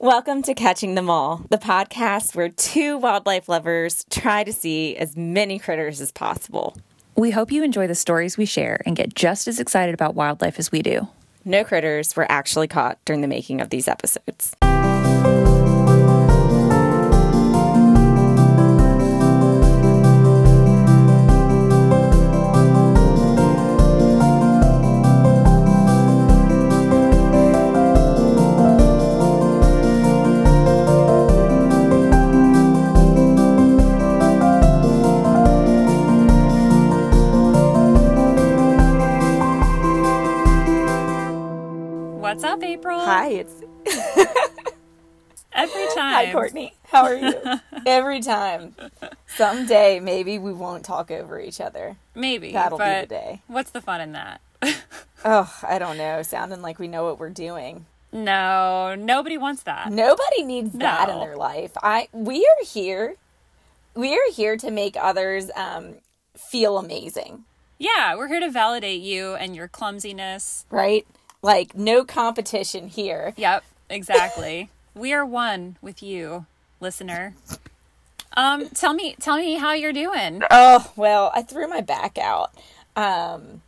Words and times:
Welcome 0.00 0.42
to 0.42 0.54
Catching 0.54 0.94
Them 0.94 1.10
All, 1.10 1.44
the 1.50 1.58
podcast 1.58 2.36
where 2.36 2.50
two 2.50 2.98
wildlife 2.98 3.48
lovers 3.48 4.06
try 4.10 4.44
to 4.44 4.52
see 4.52 4.96
as 4.96 5.16
many 5.16 5.58
critters 5.58 6.00
as 6.00 6.12
possible. 6.12 6.76
We 7.16 7.32
hope 7.32 7.50
you 7.50 7.64
enjoy 7.64 7.88
the 7.88 7.96
stories 7.96 8.38
we 8.38 8.44
share 8.44 8.80
and 8.86 8.94
get 8.94 9.16
just 9.16 9.48
as 9.48 9.58
excited 9.58 9.94
about 9.94 10.14
wildlife 10.14 10.60
as 10.60 10.70
we 10.70 10.82
do. 10.82 11.08
No 11.44 11.64
critters 11.64 12.14
were 12.14 12.30
actually 12.30 12.68
caught 12.68 13.04
during 13.04 13.22
the 13.22 13.26
making 13.26 13.60
of 13.60 13.70
these 13.70 13.88
episodes. 13.88 14.54
Every 45.58 45.86
time. 45.94 46.26
Hi 46.26 46.32
Courtney. 46.32 46.72
How 46.90 47.04
are 47.04 47.14
you? 47.14 47.34
Every 47.86 48.20
time. 48.20 48.74
Someday 49.26 50.00
maybe 50.00 50.38
we 50.38 50.52
won't 50.52 50.84
talk 50.84 51.10
over 51.10 51.38
each 51.40 51.60
other. 51.60 51.96
Maybe. 52.14 52.52
That'll 52.52 52.78
be 52.78 52.84
the 52.84 53.06
day. 53.08 53.42
What's 53.46 53.70
the 53.70 53.80
fun 53.80 54.00
in 54.00 54.12
that? 54.12 54.40
Oh, 55.24 55.52
I 55.66 55.80
don't 55.80 55.98
know. 55.98 56.22
Sounding 56.22 56.62
like 56.62 56.78
we 56.78 56.86
know 56.86 57.02
what 57.04 57.18
we're 57.18 57.28
doing. 57.30 57.86
no, 58.12 58.94
nobody 58.96 59.36
wants 59.36 59.64
that. 59.64 59.90
Nobody 59.90 60.44
needs 60.44 60.72
that 60.74 61.08
in 61.08 61.18
their 61.18 61.36
life. 61.36 61.72
I 61.82 62.06
we 62.12 62.38
are 62.46 62.64
here. 62.64 63.16
We 63.96 64.14
are 64.14 64.30
here 64.32 64.56
to 64.56 64.70
make 64.70 64.96
others 64.96 65.50
um, 65.56 65.94
feel 66.36 66.78
amazing, 66.78 67.42
Yeah, 67.78 68.14
we're 68.14 68.28
here 68.28 68.38
to 68.38 68.48
validate 68.50 69.00
you 69.00 69.34
and 69.34 69.56
your 69.56 69.66
clumsiness. 69.66 70.64
right? 70.70 71.04
Like 71.42 71.74
no 71.74 72.04
competition 72.04 72.86
here. 72.86 73.34
Yep, 73.36 73.64
exactly. 73.90 74.70
We 74.98 75.12
are 75.12 75.24
one 75.24 75.76
with 75.80 76.02
you, 76.02 76.46
listener. 76.80 77.34
Um, 78.36 78.68
tell 78.70 78.92
me, 78.92 79.16
tell 79.20 79.36
me 79.36 79.54
how 79.54 79.72
you're 79.72 79.92
doing. 79.92 80.42
Oh 80.50 80.92
well, 80.96 81.30
I 81.34 81.42
threw 81.42 81.68
my 81.68 81.80
back 81.80 82.18
out. 82.18 82.52
Um, 82.96 83.62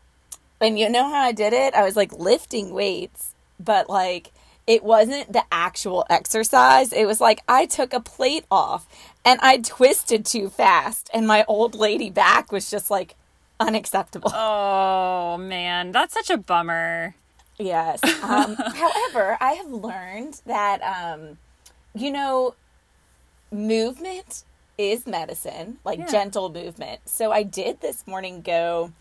and 0.60 0.78
you 0.78 0.88
know 0.88 1.08
how 1.08 1.20
I 1.20 1.32
did 1.32 1.52
it? 1.52 1.74
I 1.74 1.84
was 1.84 1.96
like 1.96 2.12
lifting 2.12 2.72
weights, 2.72 3.34
but 3.58 3.88
like 3.88 4.32
it 4.66 4.84
wasn't 4.84 5.32
the 5.32 5.44
actual 5.50 6.04
exercise. 6.10 6.92
It 6.92 7.06
was 7.06 7.20
like 7.20 7.42
I 7.48 7.66
took 7.66 7.92
a 7.92 8.00
plate 8.00 8.44
off 8.50 8.86
and 9.24 9.40
I 9.42 9.58
twisted 9.58 10.24
too 10.26 10.48
fast, 10.48 11.10
and 11.14 11.26
my 11.26 11.44
old 11.48 11.74
lady 11.74 12.10
back 12.10 12.52
was 12.52 12.70
just 12.70 12.90
like 12.90 13.14
unacceptable. 13.58 14.30
Oh 14.34 15.36
man, 15.38 15.92
that's 15.92 16.14
such 16.14 16.30
a 16.30 16.36
bummer. 16.36 17.14
Yes. 17.60 18.00
Um, 18.22 18.56
however, 18.74 19.36
I 19.40 19.52
have 19.52 19.70
learned 19.70 20.40
that, 20.46 20.80
um, 20.82 21.38
you 21.94 22.10
know, 22.10 22.54
movement 23.52 24.44
is 24.78 25.06
medicine, 25.06 25.78
like 25.84 25.98
Yeah. 25.98 26.06
gentle 26.10 26.48
movement. 26.50 27.00
So 27.06 27.32
I 27.32 27.42
did 27.42 27.80
this 27.80 28.06
morning 28.06 28.40
go 28.42 28.92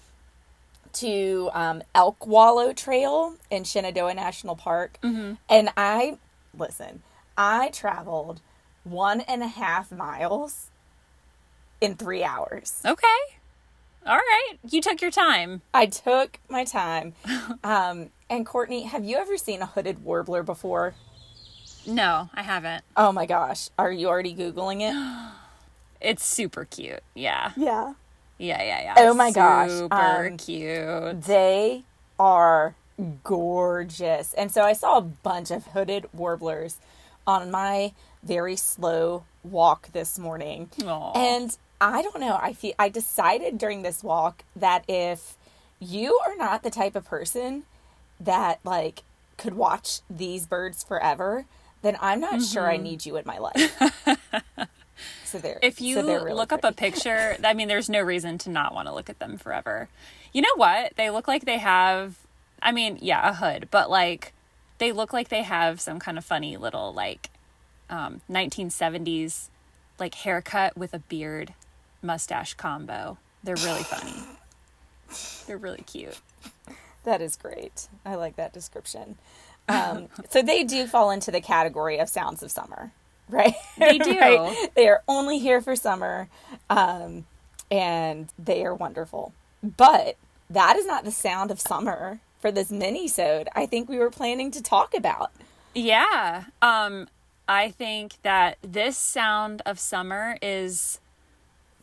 to 0.93 1.49
um, 1.53 1.83
Elk 1.93 2.25
Wallow 2.25 2.73
Trail 2.73 3.35
in 3.51 3.63
Shenandoah 3.63 4.13
National 4.15 4.55
Park. 4.55 4.97
And 5.03 5.69
I, 5.77 6.17
listen, 6.57 7.03
I 7.37 7.69
traveled 7.69 8.41
one 8.83 9.21
and 9.21 9.43
a 9.43 9.47
half 9.47 9.91
miles 9.91 10.67
in 11.79 11.95
three 11.95 12.23
hours. 12.23 12.81
Okay. 12.85 13.07
All 14.05 14.15
right. 14.17 14.53
You 14.69 14.81
took 14.81 15.01
your 15.01 15.11
time. 15.11 15.61
I 15.73 15.85
took 15.85 16.39
my 16.49 16.63
time. 16.63 17.13
Um, 17.63 18.09
and 18.29 18.45
Courtney, 18.45 18.83
have 18.83 19.03
you 19.03 19.17
ever 19.17 19.37
seen 19.37 19.61
a 19.61 19.65
hooded 19.65 20.03
warbler 20.03 20.43
before? 20.43 20.93
No, 21.87 22.29
I 22.33 22.43
haven't. 22.43 22.83
Oh 22.95 23.11
my 23.11 23.25
gosh. 23.25 23.69
Are 23.77 23.91
you 23.91 24.07
already 24.07 24.35
Googling 24.35 24.81
it? 24.81 25.33
It's 26.01 26.25
super 26.25 26.63
cute. 26.63 27.03
Yeah. 27.13 27.51
Yeah. 27.57 27.93
Yeah, 28.37 28.63
yeah, 28.63 28.81
yeah. 28.83 28.93
Oh 28.99 29.13
my 29.13 29.31
gosh, 29.31 29.69
Super 29.69 30.27
um, 30.27 30.37
cute. 30.37 31.23
They 31.23 31.83
are 32.17 32.75
gorgeous. 33.25 34.33
And 34.33 34.49
so 34.49 34.63
I 34.63 34.71
saw 34.71 34.97
a 34.97 35.01
bunch 35.01 35.51
of 35.51 35.67
hooded 35.67 36.07
warblers 36.13 36.77
on 37.27 37.51
my 37.51 37.91
very 38.23 38.55
slow 38.55 39.25
walk 39.43 39.91
this 39.91 40.17
morning. 40.17 40.69
Aw. 40.85 41.11
And 41.15 41.57
I 41.81 42.01
don't 42.01 42.21
know, 42.21 42.39
I 42.41 42.53
feel 42.53 42.73
I 42.79 42.87
decided 42.87 43.57
during 43.57 43.81
this 43.81 44.01
walk 44.01 44.43
that 44.55 44.85
if 44.87 45.35
you 45.79 46.17
are 46.25 46.37
not 46.37 46.63
the 46.63 46.69
type 46.69 46.95
of 46.95 47.05
person 47.05 47.63
that 48.19 48.59
like 48.63 49.03
could 49.37 49.53
watch 49.53 50.01
these 50.09 50.45
birds 50.45 50.83
forever, 50.83 51.45
then 51.81 51.97
I'm 52.01 52.19
not 52.19 52.41
sure 52.43 52.69
I 52.69 52.77
need 52.77 53.05
you 53.05 53.15
in 53.17 53.23
my 53.25 53.37
life. 53.37 53.81
so 55.23 55.37
there. 55.37 55.55
Mm-hmm. 55.55 55.65
If 55.65 55.81
you 55.81 55.95
so 55.95 56.05
really 56.05 56.33
look 56.33 56.51
up 56.51 56.63
a 56.63 56.71
picture, 56.71 57.37
I 57.43 57.53
mean, 57.53 57.67
there's 57.67 57.89
no 57.89 58.01
reason 58.01 58.37
to 58.39 58.49
not 58.49 58.73
want 58.73 58.87
to 58.87 58.93
look 58.93 59.09
at 59.09 59.19
them 59.19 59.37
forever. 59.37 59.89
You 60.33 60.41
know 60.41 60.55
what? 60.55 60.95
They 60.95 61.09
look 61.09 61.27
like 61.27 61.45
they 61.45 61.57
have, 61.57 62.17
I 62.61 62.71
mean, 62.71 62.99
yeah, 63.01 63.29
a 63.29 63.33
hood, 63.33 63.69
but 63.71 63.89
like 63.89 64.33
they 64.77 64.91
look 64.91 65.13
like 65.13 65.29
they 65.29 65.43
have 65.43 65.79
some 65.79 65.99
kind 65.99 66.17
of 66.17 66.25
funny 66.25 66.57
little 66.57 66.93
like 66.93 67.29
um, 67.89 68.21
1970s 68.29 69.49
like 69.99 70.15
haircut 70.15 70.77
with 70.77 70.93
a 70.93 70.99
beard 70.99 71.53
mustache 72.01 72.53
combo. 72.53 73.17
They're 73.43 73.55
really 73.55 73.83
funny. 73.83 74.15
They're 75.47 75.57
really 75.57 75.81
cute. 75.81 76.19
That 77.09 77.21
is 77.21 77.35
great. 77.35 77.87
I 78.05 78.13
like 78.13 78.35
that 78.35 78.53
description. 78.53 79.17
Um, 79.67 80.09
so 80.29 80.43
they 80.43 80.63
do 80.63 80.85
fall 80.85 81.09
into 81.09 81.31
the 81.31 81.41
category 81.41 81.97
of 81.97 82.07
sounds 82.07 82.43
of 82.43 82.51
summer, 82.51 82.91
right? 83.29 83.55
They 83.79 83.97
do. 83.97 84.15
Right? 84.19 84.69
They 84.75 84.87
are 84.87 85.01
only 85.07 85.39
here 85.39 85.59
for 85.59 85.75
summer, 85.75 86.29
um, 86.69 87.25
and 87.71 88.31
they 88.37 88.63
are 88.63 88.75
wonderful. 88.75 89.33
But 89.63 90.17
that 90.51 90.75
is 90.75 90.85
not 90.85 91.03
the 91.03 91.11
sound 91.11 91.49
of 91.49 91.59
summer 91.59 92.19
for 92.39 92.51
this 92.51 92.71
mini-sode 92.71 93.49
I 93.55 93.65
think 93.65 93.89
we 93.89 93.97
were 93.97 94.11
planning 94.11 94.51
to 94.51 94.61
talk 94.61 94.93
about. 94.93 95.31
Yeah. 95.73 96.45
Um 96.61 97.07
I 97.47 97.71
think 97.71 98.17
that 98.21 98.57
this 98.61 98.97
sound 98.97 99.63
of 99.65 99.79
summer 99.79 100.37
is 100.41 100.99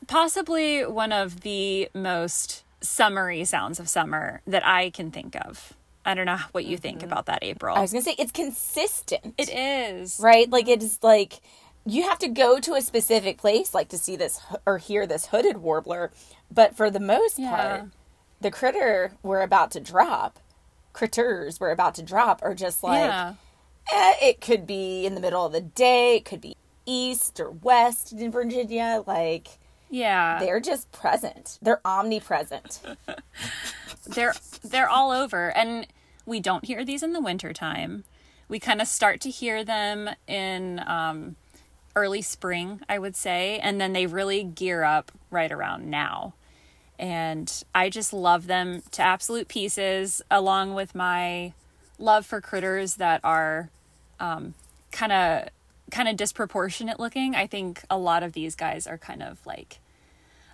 possibly 0.06 0.86
one 0.86 1.10
of 1.12 1.40
the 1.40 1.88
most 1.92 2.62
summery 2.80 3.44
sounds 3.44 3.80
of 3.80 3.88
summer 3.88 4.40
that 4.46 4.66
I 4.66 4.90
can 4.90 5.10
think 5.10 5.36
of. 5.36 5.72
I 6.04 6.14
don't 6.14 6.26
know 6.26 6.38
what 6.52 6.64
you 6.66 6.76
think 6.78 7.02
about 7.02 7.26
that, 7.26 7.40
April. 7.42 7.76
I 7.76 7.80
was 7.80 7.92
gonna 7.92 8.02
say 8.02 8.14
it's 8.18 8.30
consistent. 8.32 9.34
it 9.38 9.48
is. 9.50 10.20
right? 10.20 10.48
Like 10.48 10.68
it 10.68 10.82
is 10.82 10.98
like 11.02 11.40
you 11.84 12.02
have 12.08 12.18
to 12.20 12.28
go 12.28 12.58
to 12.60 12.74
a 12.74 12.80
specific 12.82 13.38
place 13.38 13.72
like 13.74 13.88
to 13.88 13.98
see 13.98 14.16
this 14.16 14.40
or 14.66 14.78
hear 14.78 15.06
this 15.06 15.26
hooded 15.26 15.58
warbler, 15.58 16.10
but 16.50 16.76
for 16.76 16.90
the 16.90 17.00
most 17.00 17.38
Yeah. 17.38 17.50
part, 17.56 17.84
the 18.40 18.50
critter 18.50 19.12
we're 19.22 19.40
about 19.42 19.70
to 19.72 19.80
drop, 19.80 20.38
critters 20.92 21.58
we're 21.60 21.70
about 21.70 21.94
to 21.96 22.02
drop 22.02 22.40
are 22.42 22.54
just 22.54 22.82
like 22.82 23.00
yeah. 23.10 23.34
eh, 23.92 24.14
it 24.22 24.40
could 24.40 24.66
be 24.66 25.06
in 25.06 25.14
the 25.14 25.20
middle 25.20 25.44
of 25.44 25.52
the 25.52 25.60
day, 25.60 26.16
it 26.16 26.24
could 26.24 26.40
be 26.40 26.56
east 26.86 27.40
or 27.40 27.50
west 27.50 28.12
in 28.12 28.30
Virginia, 28.30 29.02
like 29.06 29.58
Yeah. 29.90 30.38
they're 30.40 30.60
just 30.60 30.90
present. 30.92 31.58
They're 31.62 31.80
omnipresent. 31.84 32.80
they're 34.06 34.34
they're 34.62 34.88
all 34.88 35.10
over 35.10 35.56
and 35.56 35.86
we 36.24 36.40
don't 36.40 36.64
hear 36.64 36.84
these 36.84 37.02
in 37.02 37.12
the 37.12 37.20
wintertime 37.20 38.04
we 38.48 38.60
kind 38.60 38.80
of 38.80 38.86
start 38.86 39.20
to 39.20 39.30
hear 39.30 39.64
them 39.64 40.08
in 40.26 40.80
um, 40.86 41.36
early 41.94 42.22
spring 42.22 42.80
i 42.88 42.98
would 42.98 43.16
say 43.16 43.58
and 43.60 43.80
then 43.80 43.92
they 43.92 44.06
really 44.06 44.44
gear 44.44 44.82
up 44.84 45.10
right 45.30 45.50
around 45.50 45.90
now 45.90 46.34
and 46.98 47.64
i 47.74 47.88
just 47.88 48.12
love 48.12 48.46
them 48.46 48.82
to 48.90 49.02
absolute 49.02 49.48
pieces 49.48 50.22
along 50.30 50.74
with 50.74 50.94
my 50.94 51.52
love 51.98 52.24
for 52.24 52.40
critters 52.40 52.94
that 52.96 53.20
are 53.24 53.70
kind 54.18 55.12
of 55.12 55.48
kind 55.90 56.08
of 56.08 56.16
disproportionate 56.16 56.98
looking 56.98 57.34
i 57.36 57.46
think 57.46 57.82
a 57.88 57.96
lot 57.96 58.22
of 58.22 58.32
these 58.32 58.54
guys 58.56 58.86
are 58.86 58.98
kind 58.98 59.22
of 59.22 59.44
like 59.46 59.78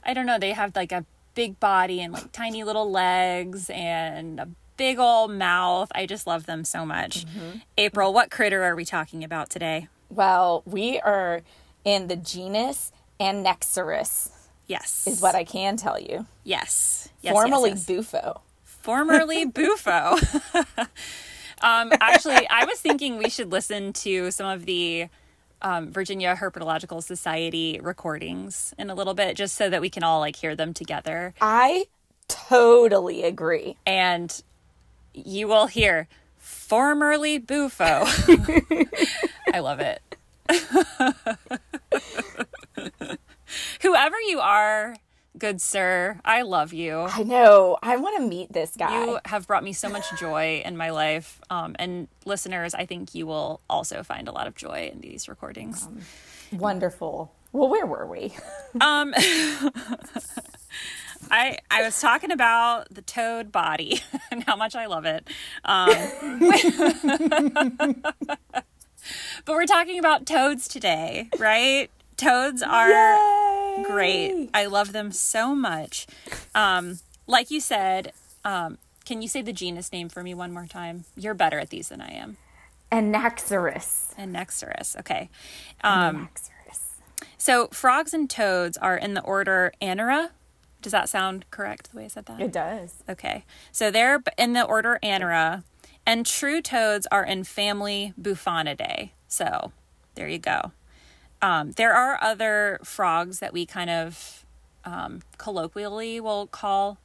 I 0.04 0.14
don't 0.14 0.26
know, 0.26 0.36
they 0.36 0.50
have 0.52 0.74
like 0.74 0.90
a 0.90 1.04
big 1.36 1.60
body 1.60 2.00
and 2.00 2.12
like 2.12 2.32
tiny 2.32 2.64
little 2.64 2.90
legs 2.90 3.70
and 3.70 4.40
a 4.40 4.48
big 4.76 4.98
old 4.98 5.30
mouth. 5.30 5.92
I 5.94 6.06
just 6.06 6.26
love 6.26 6.46
them 6.46 6.64
so 6.64 6.84
much. 6.84 7.24
April, 7.78 8.12
what 8.12 8.28
critter 8.28 8.64
are 8.64 8.74
we 8.74 8.84
talking 8.84 9.22
about 9.22 9.48
today? 9.48 9.86
Well, 10.10 10.64
we 10.66 10.98
are 10.98 11.42
in 11.84 12.08
the 12.08 12.16
genus 12.16 12.90
Anaxyrus, 13.20 14.30
Yes. 14.66 15.06
is 15.06 15.20
what 15.20 15.36
I 15.36 15.44
can 15.44 15.76
tell 15.76 16.00
you. 16.00 16.26
Yes. 16.42 17.08
yes 17.20 17.32
Formerly 17.32 17.70
yes, 17.70 17.78
yes. 17.78 17.86
Bufo. 17.86 18.40
Formerly 18.64 19.44
Bufo. 19.54 20.16
Um, 21.64 21.92
actually, 22.00 22.48
I 22.50 22.64
was 22.64 22.80
thinking 22.80 23.18
we 23.18 23.30
should 23.30 23.52
listen 23.52 23.92
to 23.92 24.32
some 24.32 24.46
of 24.48 24.66
the 24.66 25.06
um, 25.62 25.90
Virginia 25.90 26.36
Herpetological 26.36 27.02
Society 27.02 27.80
recordings 27.82 28.74
in 28.78 28.90
a 28.90 28.94
little 28.94 29.14
bit, 29.14 29.36
just 29.36 29.56
so 29.56 29.70
that 29.70 29.80
we 29.80 29.88
can 29.88 30.02
all 30.02 30.20
like 30.20 30.36
hear 30.36 30.54
them 30.54 30.74
together. 30.74 31.32
I 31.40 31.86
totally 32.28 33.22
agree. 33.22 33.76
And 33.86 34.42
you 35.14 35.48
will 35.48 35.66
hear 35.66 36.08
formerly 36.38 37.38
Bufo. 37.38 37.84
I 39.52 39.60
love 39.60 39.80
it. 39.80 40.02
Whoever 43.82 44.16
you 44.28 44.40
are, 44.40 44.96
good 45.42 45.60
sir, 45.60 46.20
I 46.24 46.42
love 46.42 46.72
you. 46.72 47.00
I 47.00 47.24
know. 47.24 47.76
I 47.82 47.96
want 47.96 48.16
to 48.16 48.22
meet 48.28 48.52
this 48.52 48.76
guy. 48.76 49.04
You 49.04 49.18
have 49.24 49.48
brought 49.48 49.64
me 49.64 49.72
so 49.72 49.88
much 49.88 50.04
joy 50.16 50.62
in 50.64 50.76
my 50.76 50.90
life. 50.90 51.40
Um, 51.50 51.74
and 51.80 52.06
listeners, 52.24 52.74
I 52.74 52.86
think 52.86 53.12
you 53.12 53.26
will 53.26 53.60
also 53.68 54.04
find 54.04 54.28
a 54.28 54.32
lot 54.32 54.46
of 54.46 54.54
joy 54.54 54.88
in 54.92 55.00
these 55.00 55.28
recordings. 55.28 55.88
Wonderful. 56.52 57.32
Well, 57.50 57.68
where 57.68 57.84
were 57.86 58.06
we? 58.06 58.32
Um, 58.80 59.12
I 61.30 61.58
I 61.70 61.82
was 61.82 62.00
talking 62.00 62.30
about 62.30 62.86
the 62.90 63.02
toad 63.02 63.52
body 63.52 64.00
and 64.30 64.42
how 64.44 64.56
much 64.56 64.74
I 64.74 64.86
love 64.86 65.04
it. 65.04 65.28
Um, 65.64 65.90
but 69.44 69.54
we're 69.54 69.66
talking 69.66 69.98
about 69.98 70.24
toads 70.24 70.68
today, 70.68 71.28
right? 71.38 71.90
Toads 72.16 72.62
are 72.62 72.88
Yay! 72.88 73.61
Great. 73.84 74.50
I 74.54 74.66
love 74.66 74.92
them 74.92 75.12
so 75.12 75.54
much. 75.54 76.06
Um, 76.54 76.98
like 77.26 77.50
you 77.50 77.60
said, 77.60 78.12
um, 78.44 78.78
can 79.04 79.22
you 79.22 79.28
say 79.28 79.42
the 79.42 79.52
genus 79.52 79.92
name 79.92 80.08
for 80.08 80.22
me 80.22 80.34
one 80.34 80.52
more 80.52 80.66
time? 80.66 81.04
You're 81.16 81.34
better 81.34 81.58
at 81.58 81.70
these 81.70 81.88
than 81.88 82.00
I 82.00 82.12
am. 82.12 82.36
Anaxyrus. 82.90 84.14
Anaxyrus. 84.16 84.98
Okay. 84.98 85.30
Um, 85.82 86.28
so 87.38 87.68
frogs 87.68 88.12
and 88.14 88.28
toads 88.28 88.76
are 88.76 88.96
in 88.96 89.14
the 89.14 89.22
order 89.22 89.72
Anura. 89.80 90.30
Does 90.82 90.92
that 90.92 91.08
sound 91.08 91.44
correct 91.50 91.90
the 91.90 91.98
way 91.98 92.04
I 92.04 92.08
said 92.08 92.26
that? 92.26 92.40
It 92.40 92.52
does. 92.52 93.02
Okay. 93.08 93.44
So 93.70 93.90
they're 93.90 94.22
in 94.36 94.52
the 94.52 94.64
order 94.64 94.98
Anura, 95.02 95.62
and 96.04 96.26
true 96.26 96.60
toads 96.60 97.06
are 97.10 97.24
in 97.24 97.44
family 97.44 98.12
Bufonidae. 98.20 99.10
So 99.28 99.72
there 100.14 100.28
you 100.28 100.38
go. 100.38 100.72
Um, 101.42 101.72
there 101.72 101.92
are 101.92 102.18
other 102.22 102.78
frogs 102.84 103.40
that 103.40 103.52
we 103.52 103.66
kind 103.66 103.90
of 103.90 104.46
um, 104.84 105.22
colloquially 105.38 106.20
will 106.20 106.46
call 106.46 106.98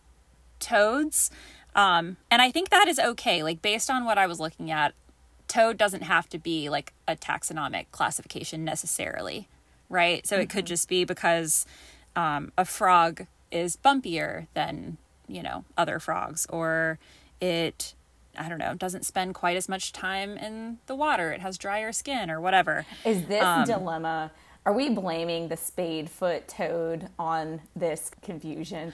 toads. 0.60 1.32
Um, 1.76 2.18
and 2.32 2.42
I 2.42 2.52
think 2.52 2.70
that 2.70 2.88
is 2.88 3.00
okay. 3.00 3.44
Like, 3.44 3.62
based 3.62 3.90
on 3.90 4.06
what 4.06 4.18
I 4.18 4.28
was 4.28 4.40
looking 4.40 4.72
at, 4.72 4.94
toad 5.48 5.78
doesn't 5.78 6.04
have 6.04 6.30
to 6.30 6.38
be 6.38 6.70
like 6.70 6.94
a 7.08 7.16
taxonomic 7.16 7.86
classification 7.92 8.64
necessarily, 8.64 9.48
right? 9.90 10.26
So 10.28 10.38
it 10.38 10.50
could 10.50 10.66
just 10.66 10.90
be 10.90 11.04
because 11.04 11.66
um, 12.16 12.52
a 12.58 12.66
frog 12.66 13.26
is 13.52 13.78
bumpier 13.78 14.48
than, 14.54 14.98
you 15.28 15.42
know, 15.42 15.64
other 15.78 16.00
frogs, 16.00 16.46
or 16.50 17.00
it, 17.40 17.94
I 18.38 18.50
don't 18.50 18.58
know, 18.60 18.74
doesn't 18.76 19.06
spend 19.06 19.34
quite 19.36 19.58
as 19.58 19.68
much 19.70 19.92
time 19.92 20.38
in 20.38 20.78
the 20.88 20.96
water. 20.96 21.32
It 21.32 21.42
has 21.42 21.58
drier 21.58 21.92
skin 21.92 22.30
or 22.30 22.40
whatever. 22.42 22.86
Is 23.06 23.26
this 23.28 23.44
Um, 23.44 23.66
dilemma? 23.66 24.32
Are 24.66 24.74
we 24.74 24.90
blaming 24.90 25.48
the 25.48 25.56
spade 25.58 26.10
foot 26.10 26.48
toad 26.48 27.08
on 27.18 27.62
this 27.76 28.12
confusion? 28.22 28.92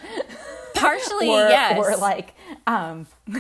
Partially, 0.76 1.30
or, 1.32 1.48
yes. 1.50 1.78
or 1.80 1.96
like, 1.98 2.36
um, 2.68 3.08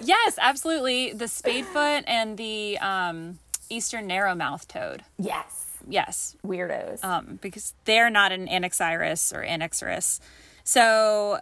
yes, 0.00 0.38
absolutely. 0.40 1.12
The 1.12 1.28
spade 1.28 1.64
foot 1.66 2.04
and 2.06 2.36
the 2.36 2.78
um, 2.78 3.38
eastern 3.70 4.08
narrowmouth 4.08 4.66
toad. 4.66 5.04
yes, 5.18 5.60
Yes, 5.86 6.34
weirdos. 6.44 7.04
um, 7.04 7.38
because 7.42 7.74
they're 7.84 8.08
not 8.10 8.32
an 8.32 8.48
Anaxyrus 8.48 9.34
or 9.34 9.44
Anaxyrus. 9.44 10.18
So, 10.64 11.38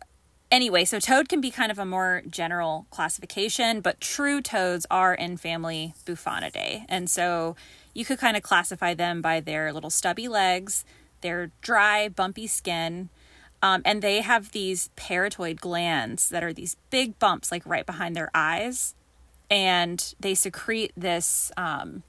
anyway, 0.53 0.85
so 0.85 1.01
toad 1.01 1.29
can 1.29 1.41
be 1.41 1.51
kind 1.51 1.73
of 1.73 1.79
a 1.79 1.85
more 1.85 2.23
general 2.29 2.87
classification, 2.91 3.81
but 3.81 4.01
true 4.01 4.41
toads 4.41 4.87
are 4.91 5.15
in 5.15 5.37
family 5.39 5.95
Bufonidae. 6.05 6.85
And 6.89 7.11
so 7.11 7.57
you 7.95 8.05
could 8.05 8.19
kind 8.19 8.37
of 8.37 8.45
classify 8.45 8.95
them 8.95 9.21
by 9.21 9.41
their 9.41 9.73
little 9.73 9.91
stubby 9.91 10.29
legs, 10.29 10.85
their 11.23 11.51
dry, 11.63 12.09
bumpy 12.09 12.47
skin. 12.47 13.09
Um, 13.63 13.83
and 13.85 14.03
they 14.03 14.21
have 14.21 14.53
these 14.53 14.91
parotoid 14.97 15.61
glands 15.61 16.29
that 16.29 16.45
are 16.45 16.53
these 16.53 16.77
big 16.91 17.19
bumps, 17.19 17.51
like 17.51 17.65
right 17.65 17.87
behind 17.87 18.15
their 18.15 18.31
eyes, 18.35 18.95
and 19.51 20.15
they 20.19 20.35
secrete 20.35 20.93
this. 20.97 21.53
Um, 21.57 22.03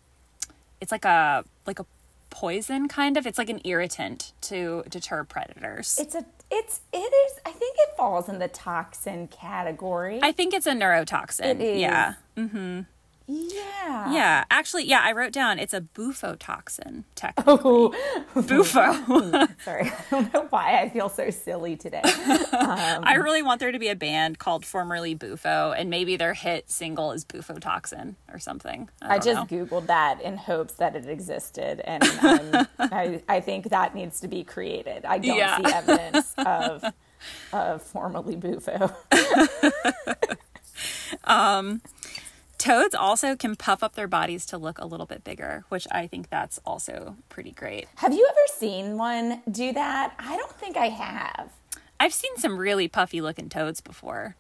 it's 0.82 0.92
like 0.92 1.06
a 1.06 1.46
like 1.68 1.80
a 1.80 1.86
poison 2.32 2.88
kind 2.88 3.18
of. 3.18 3.28
It's 3.28 3.38
like 3.38 3.50
an 3.50 3.62
irritant 3.64 4.34
to 4.42 4.84
deter 4.90 5.24
predators. 5.24 6.00
it's 6.00 6.16
a, 6.16 6.26
it's, 6.54 6.82
it 6.92 6.98
is. 6.98 7.40
I 7.46 7.52
think 7.52 7.76
it 7.80 7.98
falls 7.98 8.30
in 8.30 8.40
the 8.40 8.48
toxin 8.48 9.28
category. 9.28 10.20
I 10.22 10.32
think 10.32 10.54
it's 10.54 10.68
a 10.68 10.74
neurotoxin. 10.74 11.46
It 11.46 11.62
is. 11.62 11.80
Yeah. 11.82 12.14
Mm-hmm. 12.38 12.82
Yeah. 13.28 14.12
Yeah. 14.12 14.44
Actually, 14.52 14.86
yeah, 14.86 15.02
I 15.04 15.12
wrote 15.14 15.32
down 15.32 15.60
it's 15.60 15.74
a 15.74 15.82
bufotoxin, 15.82 17.04
technically. 17.16 17.58
Oh, 17.64 17.94
Bufo. 18.36 18.94
sorry. 19.64 19.92
I 19.92 20.06
don't 20.12 20.34
know 20.34 20.48
why 20.50 20.82
I 20.82 20.90
feel 20.90 21.10
so 21.10 21.30
silly 21.30 21.76
today. 21.76 22.02
I 22.06 23.16
really 23.22 23.42
want 23.42 23.60
there 23.60 23.72
to 23.72 23.80
be 23.80 23.88
a 23.90 23.96
band 23.96 24.40
called 24.40 24.66
formerly 24.66 25.14
Bufo, 25.16 25.72
and 25.72 25.90
maybe 25.90 26.16
their 26.18 26.34
hit 26.34 26.70
single 26.70 27.12
is 27.12 27.24
Bufotoxin 27.26 28.16
or 28.32 28.40
something. 28.40 28.90
I, 29.02 29.16
I 29.16 29.20
just 29.20 29.52
know. 29.52 29.66
googled 29.66 29.88
that 29.88 30.22
in 30.22 30.36
hopes 30.38 30.74
that 30.76 30.96
it 30.96 31.08
existed, 31.08 31.82
and 31.86 32.04
um, 32.04 32.68
I, 32.80 33.22
I 33.30 33.40
think 33.40 33.70
that 33.70 33.96
needs 33.96 34.20
to 34.22 34.28
be 34.28 34.44
created. 34.44 35.06
I 35.06 35.18
don't 35.20 35.38
Yeah. 35.38 35.58
see 35.58 35.72
evidence 35.74 36.34
of 36.38 36.84
of 37.54 37.82
formerly 37.82 38.36
Bufo. 38.36 38.94
Toads 42.64 42.96
also 42.96 43.36
can 43.36 43.58
puff 43.58 43.84
up 43.84 43.96
their 43.96 44.08
bodies 44.08 44.46
to 44.46 44.58
look 44.58 44.80
a 44.80 44.86
little 44.86 45.06
bit 45.06 45.26
bigger, 45.26 45.66
which 45.68 45.86
I 45.92 46.08
think 46.08 46.30
that's 46.30 46.62
also 46.66 47.18
pretty 47.28 47.52
great. 47.52 47.90
Have 47.96 48.14
you 48.14 48.26
ever 48.26 48.40
seen 48.58 48.98
one 48.98 49.42
do 49.52 49.74
that? 49.74 50.14
I 50.18 50.38
don't 50.38 50.54
think 50.54 50.78
I 50.78 50.86
have. 50.88 51.50
I've 52.00 52.14
seen 52.14 52.38
some 52.38 52.58
really 52.58 52.88
puffy 52.88 53.20
looking 53.20 53.50
toads 53.50 53.82
before, 53.82 54.38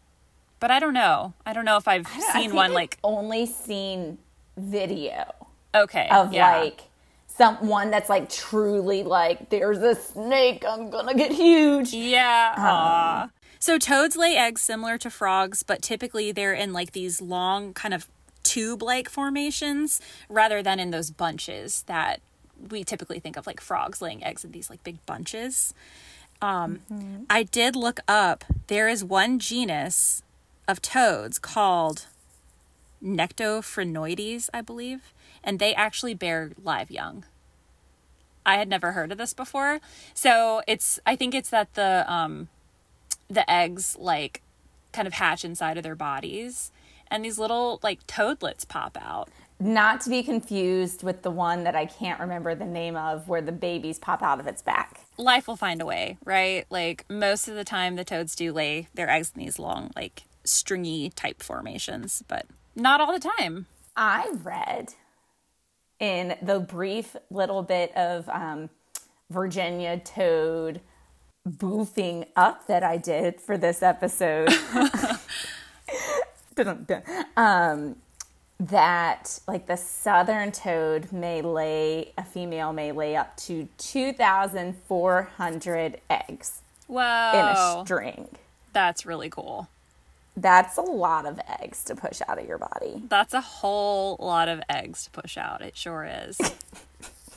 but 0.62 0.72
I 0.72 0.80
don't 0.80 0.94
know. 0.94 1.34
I 1.46 1.52
don't 1.52 1.66
know 1.66 1.76
if 1.76 1.86
I've 1.86 2.08
I 2.08 2.18
don't- 2.18 2.30
I 2.30 2.42
seen 2.42 2.56
one 2.56 2.68
I've 2.68 2.76
like 2.76 2.98
only 3.04 3.46
seen 3.46 4.18
video 4.56 5.26
okay 5.76 6.08
of 6.10 6.32
yeah. 6.32 6.60
like 6.62 6.84
someone 7.28 7.92
that's 7.92 8.08
like 8.08 8.30
truly 8.30 9.04
like 9.04 9.50
there's 9.50 9.80
a 9.80 9.96
snake 9.96 10.64
I'm 10.66 10.90
gonna 10.90 11.14
get 11.14 11.34
huge. 11.34 11.92
Yeah. 11.92 12.54
Um, 12.56 12.64
aw. 12.64 13.30
So 13.64 13.78
toads 13.78 14.18
lay 14.18 14.36
eggs 14.36 14.62
similar 14.62 14.98
to 14.98 15.10
frogs, 15.10 15.64
but 15.64 15.82
typically 15.82 16.34
they're 16.34 16.52
in 16.52 16.74
like 16.74 16.92
these 16.92 17.22
long 17.22 17.74
kind 17.74 17.94
of 17.94 18.10
tube-like 18.44 19.08
formations 19.08 20.02
rather 20.28 20.62
than 20.62 20.82
in 20.82 20.92
those 20.92 21.12
bunches 21.12 21.84
that 21.84 22.20
we 22.70 22.84
typically 22.84 23.22
think 23.22 23.38
of 23.38 23.48
like 23.48 23.62
frogs 23.62 24.02
laying 24.02 24.22
eggs 24.22 24.44
in 24.44 24.52
these 24.52 24.70
like 24.70 24.84
big 24.84 24.98
bunches. 25.06 25.74
Um, 26.42 26.82
I 27.30 27.44
did 27.44 27.78
look 27.78 28.02
up. 28.06 28.44
There 28.68 28.90
is 28.90 29.02
one 29.02 29.40
genus 29.40 30.24
of 30.68 30.82
toads 30.82 31.40
called 31.40 32.08
Nectophrynoides, 33.02 34.50
I 34.54 34.60
believe, 34.60 35.14
and 35.42 35.58
they 35.58 35.74
actually 35.74 36.16
bear 36.16 36.52
live 36.62 36.92
young. 36.92 37.24
I 38.46 38.58
had 38.58 38.68
never 38.68 38.92
heard 38.92 39.14
of 39.14 39.18
this 39.18 39.34
before. 39.34 39.80
So 40.14 40.62
it's 40.68 41.00
I 41.06 41.16
think 41.16 41.34
it's 41.34 41.52
that 41.52 41.76
the 41.76 42.04
um 42.12 42.50
the 43.34 43.50
eggs 43.50 43.96
like 44.00 44.42
kind 44.92 45.08
of 45.08 45.14
hatch 45.14 45.44
inside 45.44 45.78
of 45.78 45.84
their 45.84 45.96
bodies 45.96 46.72
and 47.14 47.24
these 47.24 47.38
little 47.38 47.80
like 47.84 48.06
toadlets 48.08 48.66
pop 48.66 48.98
out. 49.00 49.30
Not 49.60 50.02
to 50.02 50.10
be 50.10 50.24
confused 50.24 51.04
with 51.04 51.22
the 51.22 51.32
one 51.32 51.64
that 51.64 51.76
I 51.76 51.86
can't 51.86 52.20
remember 52.20 52.56
the 52.56 52.66
name 52.66 52.96
of 52.96 53.30
where 53.30 53.42
the 53.42 53.52
babies 53.52 54.00
pop 54.00 54.22
out 54.22 54.40
of 54.40 54.48
its 54.48 54.62
back. 54.62 55.02
Life 55.18 55.48
will 55.48 55.56
find 55.56 55.82
a 55.82 55.86
way, 55.86 56.18
right? 56.26 56.66
Like 56.70 57.06
most 57.10 57.48
of 57.48 57.56
the 57.56 57.64
time 57.64 57.96
the 57.96 58.04
toads 58.04 58.36
do 58.36 58.52
lay 58.52 58.88
their 58.94 59.10
eggs 59.10 59.32
in 59.36 59.44
these 59.44 59.60
long 59.60 59.92
like 59.96 60.24
stringy 60.44 61.12
type 61.12 61.42
formations, 61.42 62.24
but 62.28 62.48
not 62.76 63.00
all 63.00 63.14
the 63.14 63.20
time. 63.38 63.68
I 63.96 64.34
read 64.42 64.96
in 66.00 66.36
the 66.42 66.60
brief 66.60 67.16
little 67.30 67.62
bit 67.62 67.96
of 67.96 68.28
um, 68.30 68.70
Virginia 69.30 70.00
toad 70.00 70.82
boofing 71.48 72.28
up 72.36 72.68
that 72.68 72.84
I 72.84 72.98
did 72.98 73.40
for 73.42 73.58
this 73.58 73.82
episode. 73.84 74.50
Um, 77.36 77.96
that 78.60 79.40
like 79.48 79.66
the 79.66 79.76
southern 79.76 80.52
toad 80.52 81.12
may 81.12 81.42
lay 81.42 82.14
a 82.18 82.24
female 82.24 82.72
may 82.72 82.92
lay 82.92 83.16
up 83.16 83.36
to 83.38 83.68
2,400 83.78 86.02
eggs 86.10 86.62
Whoa. 86.88 87.32
in 87.34 87.40
a 87.40 87.82
string. 87.84 88.28
That's 88.72 89.06
really 89.06 89.30
cool. 89.30 89.68
That's 90.36 90.78
a 90.78 90.82
lot 90.82 91.26
of 91.26 91.40
eggs 91.60 91.84
to 91.86 91.96
push 91.96 92.22
out 92.28 92.40
of 92.40 92.48
your 92.48 92.58
body. 92.58 93.04
That's 93.08 93.34
a 93.34 93.42
whole 93.42 94.18
lot 94.20 94.48
of 94.48 94.62
eggs 94.70 95.06
to 95.06 95.12
push 95.12 95.38
out. 95.38 95.62
It 95.62 95.78
sure 95.78 96.08
is. 96.10 96.40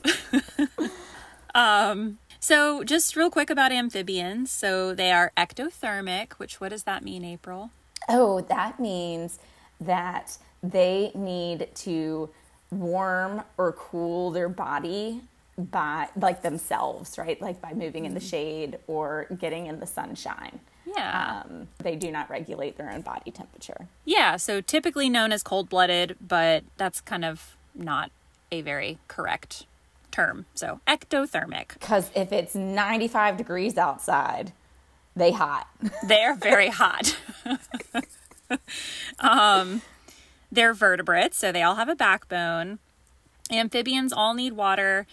um, 1.55 2.19
so, 2.41 2.85
just 2.85 3.17
real 3.17 3.31
quick 3.31 3.51
about 3.51 3.73
amphibians. 3.73 4.51
So, 4.51 4.95
they 4.95 5.13
are 5.13 5.33
ectothermic, 5.37 6.35
which 6.35 6.61
what 6.61 6.71
does 6.71 6.85
that 6.85 7.05
mean, 7.05 7.25
April? 7.25 7.71
Oh, 8.09 8.41
that 8.43 8.79
means 8.79 9.39
that 9.81 10.39
they 10.63 11.13
need 11.15 11.69
to 11.75 12.31
warm 12.71 13.43
or 13.57 13.73
cool 13.73 14.31
their 14.31 14.49
body 14.49 15.23
by 15.57 16.09
like 16.17 16.43
themselves, 16.43 17.19
right? 17.19 17.41
Like 17.41 17.61
by 17.61 17.73
moving 17.73 18.05
in 18.05 18.15
the 18.15 18.21
shade 18.21 18.79
or 18.87 19.27
getting 19.39 19.67
in 19.67 19.81
the 19.81 19.87
sunshine. 19.87 20.61
Yeah. 20.87 21.43
Um, 21.45 21.69
they 21.79 21.97
do 21.97 22.11
not 22.13 22.31
regulate 22.31 22.77
their 22.77 22.91
own 22.91 23.01
body 23.01 23.31
temperature. 23.31 23.89
Yeah, 24.05 24.37
so 24.37 24.61
typically 24.61 25.09
known 25.09 25.33
as 25.33 25.43
cold 25.43 25.69
blooded, 25.69 26.17
but 26.21 26.65
that's 26.77 27.01
kind 27.01 27.25
of 27.25 27.57
not 27.75 28.11
a 28.53 28.61
very 28.61 28.99
correct 29.09 29.67
term. 30.17 30.47
So, 30.55 30.81
ectothermic. 30.87 31.75
Because 31.75 32.11
if 32.15 32.33
it's 32.33 32.55
95 32.55 33.37
degrees 33.37 33.77
outside, 33.77 34.53
they 35.15 35.33
hot. 35.33 35.69
They're 36.09 36.35
very 36.35 36.69
hot. 36.69 37.17
um, 39.19 39.83
they're 40.51 40.75
vertebrates, 40.75 41.37
so 41.37 41.53
they 41.53 41.63
all 41.63 41.75
have 41.75 41.89
a 41.89 41.97
backbone. 41.97 42.79
Amphibians 43.51 44.13
all 44.13 44.33
need 44.35 44.55
water. 44.55 45.07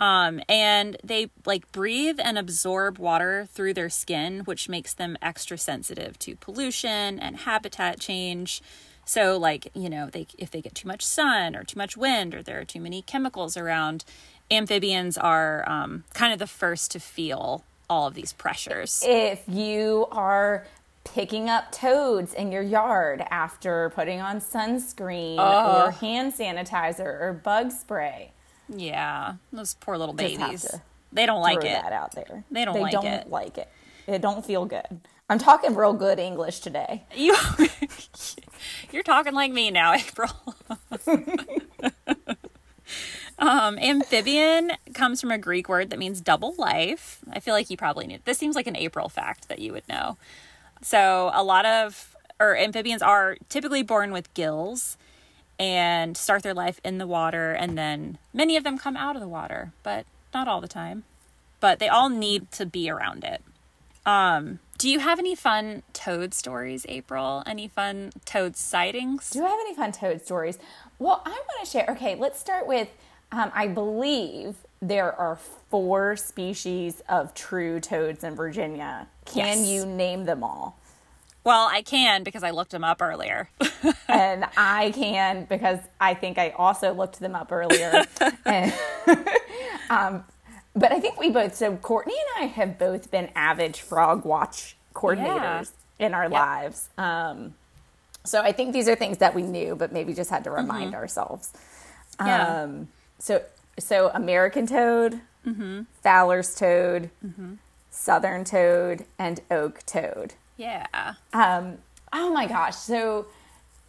Um, 0.00 0.40
and 0.48 0.96
they 1.04 1.30
like 1.44 1.70
breathe 1.72 2.18
and 2.22 2.38
absorb 2.38 2.98
water 2.98 3.48
through 3.52 3.74
their 3.74 3.90
skin, 3.90 4.40
which 4.40 4.68
makes 4.68 4.94
them 4.94 5.16
extra 5.20 5.58
sensitive 5.58 6.18
to 6.20 6.36
pollution 6.36 7.18
and 7.18 7.38
habitat 7.38 8.00
change. 8.00 8.62
So, 9.04 9.36
like, 9.36 9.68
you 9.74 9.90
know, 9.90 10.08
they 10.10 10.26
if 10.38 10.50
they 10.50 10.60
get 10.60 10.74
too 10.74 10.86
much 10.86 11.04
sun 11.04 11.56
or 11.56 11.64
too 11.64 11.78
much 11.78 11.96
wind 11.96 12.34
or 12.34 12.42
there 12.42 12.60
are 12.60 12.64
too 12.64 12.80
many 12.80 13.02
chemicals 13.02 13.56
around, 13.56 14.04
amphibians 14.50 15.16
are 15.18 15.68
um, 15.68 16.04
kind 16.14 16.32
of 16.32 16.38
the 16.38 16.46
first 16.46 16.90
to 16.92 17.00
feel 17.00 17.64
all 17.90 18.06
of 18.06 18.14
these 18.14 18.32
pressures. 18.32 19.02
If 19.06 19.42
you 19.46 20.06
are 20.12 20.66
picking 21.04 21.48
up 21.48 21.72
toads 21.72 22.34
in 22.34 22.52
your 22.52 22.62
yard 22.62 23.24
after 23.30 23.90
putting 23.94 24.20
on 24.20 24.40
sunscreen 24.40 25.38
or 25.38 25.90
hand 25.92 26.34
sanitizer 26.34 27.00
or 27.20 27.32
bug 27.42 27.72
spray, 27.72 28.32
Yeah, 28.68 29.34
those 29.52 29.74
poor 29.74 29.96
little 29.96 30.14
babies. 30.14 30.66
They 31.12 31.24
don't 31.24 31.40
like 31.40 31.58
it. 31.64 31.82
that 31.82 31.92
out 31.92 32.12
there. 32.14 32.44
They 32.50 32.66
don't 32.66 32.78
like 32.78 32.92
it. 32.92 33.00
they 33.00 33.06
like 33.06 33.06
don't 33.06 33.20
it. 33.20 33.30
like 33.30 33.58
it. 33.58 33.68
It 34.06 34.20
don't 34.20 34.44
feel 34.44 34.66
good. 34.66 35.00
I'm 35.30 35.38
talking 35.38 35.74
real 35.74 35.92
good 35.94 36.18
English 36.18 36.60
today. 36.60 37.04
You, 37.14 37.34
you're 38.92 39.02
talking 39.02 39.34
like 39.34 39.52
me 39.52 39.70
now, 39.70 39.94
April. 39.94 40.30
um, 43.38 43.78
amphibian 43.78 44.72
comes 44.94 45.20
from 45.20 45.30
a 45.30 45.38
Greek 45.38 45.68
word 45.68 45.90
that 45.90 45.98
means 45.98 46.20
double 46.20 46.54
life. 46.56 47.20
I 47.32 47.40
feel 47.40 47.54
like 47.54 47.70
you 47.70 47.76
probably 47.76 48.06
knew. 48.06 48.18
This 48.24 48.38
seems 48.38 48.56
like 48.56 48.66
an 48.66 48.76
April 48.76 49.08
fact 49.08 49.48
that 49.48 49.58
you 49.58 49.72
would 49.72 49.88
know. 49.88 50.16
So 50.82 51.30
a 51.34 51.42
lot 51.42 51.66
of 51.66 52.14
or 52.40 52.56
amphibians 52.56 53.02
are 53.02 53.36
typically 53.48 53.82
born 53.82 54.12
with 54.12 54.32
gills 54.34 54.96
and 55.58 56.16
start 56.16 56.42
their 56.42 56.54
life 56.54 56.80
in 56.84 56.98
the 56.98 57.06
water 57.06 57.52
and 57.52 57.76
then 57.76 58.18
many 58.32 58.56
of 58.56 58.62
them 58.62 58.78
come 58.78 58.96
out 58.96 59.16
of 59.16 59.20
the 59.20 59.28
water, 59.28 59.72
but 59.82 60.06
not 60.32 60.46
all 60.46 60.60
the 60.60 60.68
time. 60.68 61.04
But 61.60 61.80
they 61.80 61.88
all 61.88 62.08
need 62.08 62.52
to 62.52 62.66
be 62.66 62.88
around 62.88 63.24
it. 63.24 63.42
Um, 64.06 64.60
do 64.78 64.88
you 64.88 65.00
have 65.00 65.18
any 65.18 65.34
fun 65.34 65.82
toad 65.92 66.32
stories, 66.32 66.86
April? 66.88 67.42
Any 67.44 67.66
fun 67.66 68.12
toad 68.24 68.56
sightings? 68.56 69.30
Do 69.30 69.44
I 69.44 69.48
have 69.48 69.58
any 69.60 69.74
fun 69.74 69.90
toad 69.90 70.24
stories? 70.24 70.58
Well, 71.00 71.20
I 71.26 71.30
want 71.30 71.64
to 71.64 71.70
share. 71.70 71.86
Okay, 71.90 72.14
let's 72.14 72.38
start 72.38 72.66
with 72.68 72.88
um, 73.32 73.50
I 73.54 73.68
believe 73.68 74.56
there 74.80 75.12
are 75.18 75.36
four 75.70 76.16
species 76.16 77.02
of 77.08 77.34
true 77.34 77.80
toads 77.80 78.24
in 78.24 78.34
Virginia. 78.34 79.06
Can 79.24 79.58
Yes. 79.58 79.66
you 79.68 79.86
name 79.86 80.24
them 80.24 80.42
all? 80.44 80.78
Well, 81.44 81.68
I 81.70 81.82
can 81.82 82.24
because 82.24 82.42
I 82.42 82.50
looked 82.50 82.72
them 82.72 82.84
up 82.84 83.00
earlier. 83.02 83.48
and 84.08 84.44
I 84.56 84.90
can 84.92 85.44
because 85.46 85.78
I 86.00 86.14
think 86.14 86.38
I 86.38 86.50
also 86.50 86.92
looked 86.92 87.20
them 87.20 87.34
up 87.34 87.50
earlier. 87.52 88.04
and, 88.44 88.72
um, 89.90 90.24
but 90.74 90.92
I 90.92 91.00
think 91.00 91.18
we 91.18 91.30
both, 91.30 91.54
so 91.56 91.76
Courtney 91.76 92.14
and 92.36 92.44
I 92.44 92.48
have 92.48 92.78
both 92.78 93.10
been 93.10 93.30
avid 93.34 93.76
frog 93.76 94.24
watch 94.24 94.76
coordinators 94.94 95.72
in 95.98 96.14
our 96.14 96.28
lives. 96.28 96.88
Um, 96.98 97.54
so 98.24 98.42
I 98.42 98.52
think 98.52 98.72
these 98.72 98.88
are 98.88 98.94
things 98.94 99.18
that 99.18 99.34
we 99.34 99.42
knew, 99.42 99.74
but 99.74 99.90
maybe 99.92 100.12
just 100.12 100.30
had 100.30 100.44
to 100.44 100.50
remind 100.50 100.94
ourselves. 100.94 101.52
Yeah. 102.20 102.62
Um, 102.64 102.88
so, 103.18 103.42
so 103.78 104.10
American 104.14 104.66
toad, 104.66 105.20
Fowler's 106.02 106.54
toad, 106.54 107.10
southern 107.90 108.44
toad, 108.44 109.04
and 109.18 109.40
oak 109.50 109.80
toad. 109.86 110.34
yeah. 110.56 110.86
Um, 111.32 111.78
oh 112.12 112.30
my 112.32 112.46
gosh. 112.46 112.76
So 112.76 113.26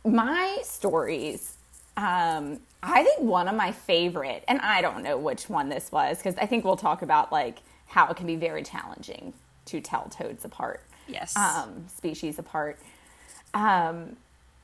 my 0.05 0.57
stories, 0.63 1.55
um, 1.97 2.59
I 2.81 3.03
think 3.03 3.19
one 3.21 3.47
of 3.49 3.55
my 3.55 3.71
favorite, 3.73 4.45
and 4.47 4.59
I 4.61 4.81
don't 4.81 5.03
know 5.03 5.17
which 5.17 5.49
one 5.49 5.67
this 5.69 5.91
was 5.91 6.17
because 6.17 6.37
I 6.37 6.45
think 6.45 6.63
we'll 6.63 6.77
talk 6.77 7.01
about 7.01 7.31
like 7.31 7.57
how 7.87 8.07
it 8.07 8.15
can 8.15 8.25
be 8.25 8.35
very 8.37 8.63
challenging 8.63 9.33
to 9.65 9.81
tell 9.81 10.05
toads 10.09 10.45
apart, 10.45 10.81
Yes. 11.07 11.35
um, 11.35 11.85
species 11.89 12.39
apart. 12.39 12.79
Um, 13.53 14.15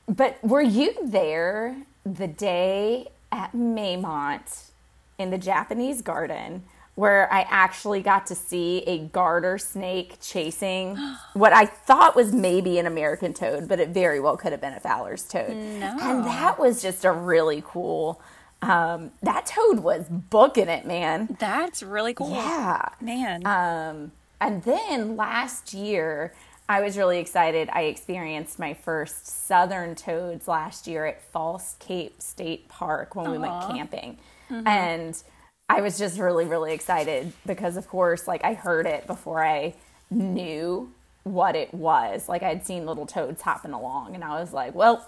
but 0.08 0.42
were 0.42 0.62
you 0.62 0.94
there 1.04 1.76
the 2.04 2.26
day 2.28 3.08
at 3.32 3.52
Maymont 3.52 4.70
in 5.18 5.30
the 5.30 5.38
Japanese 5.38 6.02
garden 6.02 6.64
where 6.96 7.30
I 7.30 7.46
actually 7.50 8.00
got 8.00 8.26
to 8.28 8.34
see 8.34 8.78
a 8.86 8.98
garter 8.98 9.58
snake 9.58 10.16
chasing 10.20 10.96
what 11.34 11.52
I 11.52 11.66
thought 11.66 12.16
was 12.16 12.32
maybe 12.32 12.78
an 12.78 12.86
American 12.86 13.32
toad, 13.34 13.68
but 13.68 13.78
it 13.78 13.90
very 13.90 14.18
well 14.18 14.36
could 14.36 14.52
have 14.52 14.60
been 14.60 14.72
a 14.72 14.80
Fowler's 14.80 15.22
toad. 15.22 15.50
And 15.50 16.24
that 16.24 16.58
was 16.58 16.82
just 16.82 17.04
a 17.04 17.12
really 17.12 17.62
cool. 17.64 18.20
Um, 18.62 19.12
that 19.22 19.44
toad 19.46 19.80
was 19.80 20.06
booking 20.08 20.68
it, 20.68 20.86
man. 20.86 21.36
That's 21.38 21.82
really 21.82 22.14
cool. 22.14 22.30
Yeah. 22.30 22.88
Man. 23.00 23.46
Um, 23.46 24.12
and 24.40 24.62
then 24.64 25.16
last 25.16 25.74
year, 25.74 26.32
I 26.68 26.80
was 26.80 26.98
really 26.98 27.18
excited. 27.18 27.68
I 27.72 27.82
experienced 27.82 28.58
my 28.58 28.74
first 28.74 29.26
southern 29.46 29.94
toads 29.94 30.48
last 30.48 30.86
year 30.86 31.06
at 31.06 31.22
False 31.22 31.76
Cape 31.78 32.20
State 32.20 32.68
Park 32.68 33.14
when 33.14 33.30
we 33.30 33.38
went 33.38 33.70
camping. 33.70 34.18
Mm-hmm. 34.50 34.66
And 34.66 35.22
I 35.68 35.80
was 35.80 35.98
just 35.98 36.18
really, 36.18 36.44
really 36.44 36.72
excited 36.72 37.32
because, 37.44 37.76
of 37.76 37.88
course, 37.88 38.26
like 38.26 38.44
I 38.44 38.54
heard 38.54 38.86
it 38.86 39.06
before 39.06 39.44
I 39.44 39.74
knew 40.10 40.92
what 41.22 41.56
it 41.56 41.72
was. 41.72 42.28
Like 42.28 42.42
I'd 42.42 42.66
seen 42.66 42.86
little 42.86 43.06
toads 43.06 43.42
hopping 43.42 43.72
along, 43.72 44.14
and 44.14 44.24
I 44.24 44.40
was 44.40 44.52
like, 44.52 44.74
well, 44.74 45.06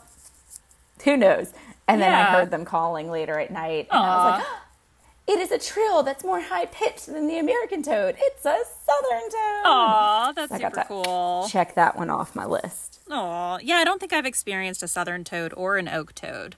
who 1.04 1.16
knows? 1.16 1.52
And 1.86 2.00
then 2.00 2.12
I 2.12 2.24
heard 2.24 2.50
them 2.50 2.64
calling 2.64 3.10
later 3.10 3.38
at 3.38 3.50
night, 3.50 3.88
and 3.90 4.00
I 4.00 4.30
was 4.30 4.40
like, 4.40 4.48
it 5.28 5.40
is 5.40 5.50
a 5.50 5.58
trill 5.58 6.02
that's 6.02 6.24
more 6.24 6.40
high 6.40 6.66
pitched 6.66 7.06
than 7.06 7.28
the 7.28 7.38
American 7.38 7.82
toad. 7.82 8.16
It's 8.18 8.44
a 8.44 8.58
southern 8.88 9.30
toad. 9.30 9.62
Aw, 9.64 10.33
that's 10.35 10.52
I 10.52 10.59
super 10.59 10.85
cool. 10.87 11.49
Check 11.50 11.75
that 11.75 11.97
one 11.97 12.11
off 12.11 12.35
my 12.35 12.47
list. 12.47 13.00
Aw, 13.11 13.59
yeah, 13.62 13.76
I 13.76 13.85
don't 13.85 14.00
think 14.00 14.12
I've 14.12 14.26
experienced 14.26 14.83
a 14.83 14.88
southern 14.88 15.25
toad 15.25 15.52
or 15.57 15.76
an 15.76 15.88
oak 15.88 16.14
toad. 16.14 16.57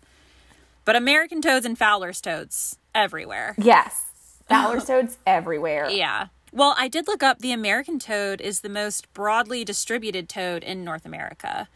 But 0.84 0.96
American 0.96 1.42
toads 1.42 1.66
and 1.66 1.78
Fowler's 1.78 2.20
toads 2.20 2.78
everywhere. 2.94 3.54
Yes. 3.58 4.06
Fowler's 4.48 4.84
toads 4.86 5.18
everywhere. 5.26 5.88
Yeah. 5.90 6.28
Well, 6.52 6.74
I 6.76 6.88
did 6.88 7.06
look 7.06 7.22
up 7.22 7.38
the 7.38 7.52
American 7.52 7.98
toad 7.98 8.40
is 8.40 8.60
the 8.60 8.68
most 8.68 9.12
broadly 9.14 9.64
distributed 9.64 10.28
toad 10.28 10.64
in 10.64 10.82
North 10.82 11.06
America. 11.06 11.68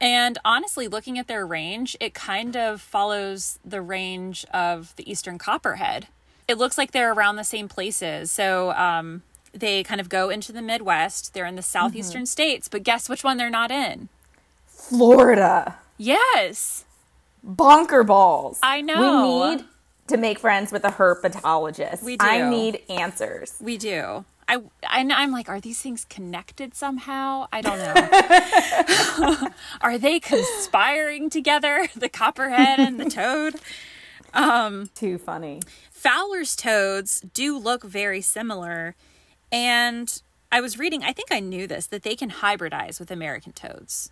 And 0.00 0.38
honestly, 0.44 0.88
looking 0.88 1.18
at 1.18 1.28
their 1.28 1.46
range, 1.46 1.96
it 2.00 2.14
kind 2.14 2.56
of 2.56 2.80
follows 2.80 3.58
the 3.64 3.82
range 3.82 4.44
of 4.52 4.94
the 4.96 5.08
eastern 5.08 5.38
copperhead. 5.38 6.08
It 6.46 6.58
looks 6.58 6.78
like 6.78 6.92
they're 6.92 7.12
around 7.12 7.36
the 7.36 7.44
same 7.44 7.68
places. 7.68 8.30
So 8.30 8.72
um, 8.72 9.22
they 9.52 9.82
kind 9.82 10.00
of 10.00 10.08
go 10.08 10.30
into 10.30 10.52
the 10.52 10.62
Midwest. 10.62 11.34
They're 11.34 11.46
in 11.46 11.56
the 11.56 11.62
southeastern 11.62 12.22
mm-hmm. 12.22 12.26
states, 12.26 12.68
but 12.68 12.82
guess 12.82 13.08
which 13.08 13.24
one 13.24 13.36
they're 13.36 13.50
not 13.50 13.70
in? 13.70 14.08
Florida. 14.66 15.76
Yes. 15.96 16.84
Bonker 17.42 18.04
balls. 18.04 18.58
I 18.62 18.80
know. 18.80 19.48
We 19.48 19.56
need 19.56 19.64
to 20.08 20.16
make 20.16 20.38
friends 20.38 20.72
with 20.72 20.84
a 20.84 20.90
herpetologist. 20.90 22.02
We 22.02 22.16
do. 22.16 22.26
I 22.26 22.48
need 22.48 22.82
answers. 22.88 23.56
We 23.60 23.76
do. 23.76 24.24
I, 24.48 24.56
I 24.88 25.06
I'm 25.12 25.30
like, 25.30 25.48
are 25.48 25.60
these 25.60 25.80
things 25.80 26.06
connected 26.08 26.74
somehow? 26.74 27.46
I 27.52 27.60
don't 27.60 27.78
know. 27.78 29.48
are 29.80 29.98
they 29.98 30.18
conspiring 30.20 31.28
together, 31.28 31.88
the 31.96 32.08
copperhead 32.08 32.80
and 32.80 32.98
the 32.98 33.10
toad? 33.10 33.56
Um, 34.32 34.90
Too 34.94 35.18
funny. 35.18 35.60
Fowler's 35.90 36.56
toads 36.56 37.20
do 37.20 37.58
look 37.58 37.82
very 37.84 38.20
similar, 38.20 38.94
and 39.52 40.22
I 40.50 40.60
was 40.60 40.78
reading, 40.78 41.02
I 41.02 41.12
think 41.12 41.30
I 41.30 41.40
knew 41.40 41.66
this, 41.66 41.86
that 41.86 42.02
they 42.02 42.16
can 42.16 42.30
hybridize 42.30 42.98
with 42.98 43.10
American 43.10 43.52
toads. 43.52 44.10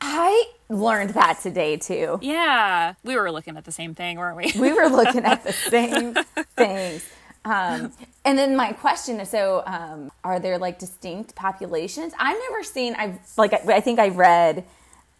I 0.00 0.46
learned 0.68 1.10
that 1.10 1.40
today 1.40 1.76
too. 1.76 2.18
Yeah. 2.22 2.94
We 3.04 3.16
were 3.16 3.30
looking 3.30 3.56
at 3.56 3.64
the 3.64 3.72
same 3.72 3.94
thing, 3.94 4.18
weren't 4.18 4.36
we? 4.36 4.52
We 4.60 4.72
were 4.72 4.88
looking 4.88 5.24
at 5.24 5.44
the 5.44 5.52
same 5.70 6.14
things. 6.56 7.08
Um, 7.44 7.92
and 8.24 8.38
then 8.38 8.54
my 8.54 8.72
question 8.72 9.18
is 9.20 9.30
so 9.30 9.62
um, 9.66 10.12
are 10.22 10.38
there 10.38 10.58
like 10.58 10.78
distinct 10.78 11.34
populations 11.34 12.12
i've 12.18 12.36
never 12.50 12.62
seen 12.62 12.94
i've 12.96 13.18
like 13.38 13.54
i, 13.54 13.76
I 13.76 13.80
think 13.80 13.98
i 13.98 14.08
read 14.08 14.64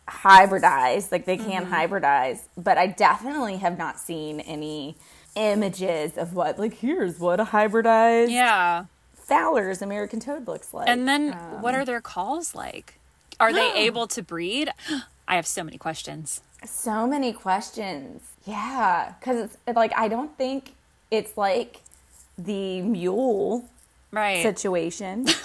hybridize, 0.06 1.10
like 1.10 1.24
they 1.24 1.38
can 1.38 1.64
hybridize 1.64 2.40
but 2.58 2.76
i 2.76 2.88
definitely 2.88 3.56
have 3.56 3.78
not 3.78 3.98
seen 3.98 4.40
any 4.40 4.96
images 5.34 6.18
of 6.18 6.34
what 6.34 6.58
like 6.58 6.74
here's 6.74 7.18
what 7.18 7.40
a 7.40 7.44
hybridized 7.44 8.30
yeah. 8.30 8.84
Fowler's 9.30 9.80
american 9.88 10.20
toad 10.20 10.46
looks 10.46 10.68
like 10.74 10.88
And 10.92 11.08
then 11.08 11.22
Um, 11.32 11.62
what 11.64 11.74
are 11.78 11.84
their 11.90 12.02
calls 12.14 12.54
like? 12.54 12.98
Are 13.38 13.52
they 13.52 13.70
able 13.86 14.06
to 14.16 14.20
breed? 14.22 14.68
I 15.28 15.36
have 15.36 15.46
so 15.46 15.62
many 15.64 15.78
questions. 15.78 16.42
so 16.66 17.06
many 17.14 17.32
questions 17.32 18.16
yeah 18.46 19.14
because 19.18 19.56
it's 19.66 19.76
like 19.84 19.92
i 19.96 20.06
don't 20.14 20.32
think 20.42 20.60
it's 21.10 21.34
like 21.46 21.72
the 22.36 22.82
mule 22.82 23.64
Right. 24.12 24.42
situation. 24.42 25.26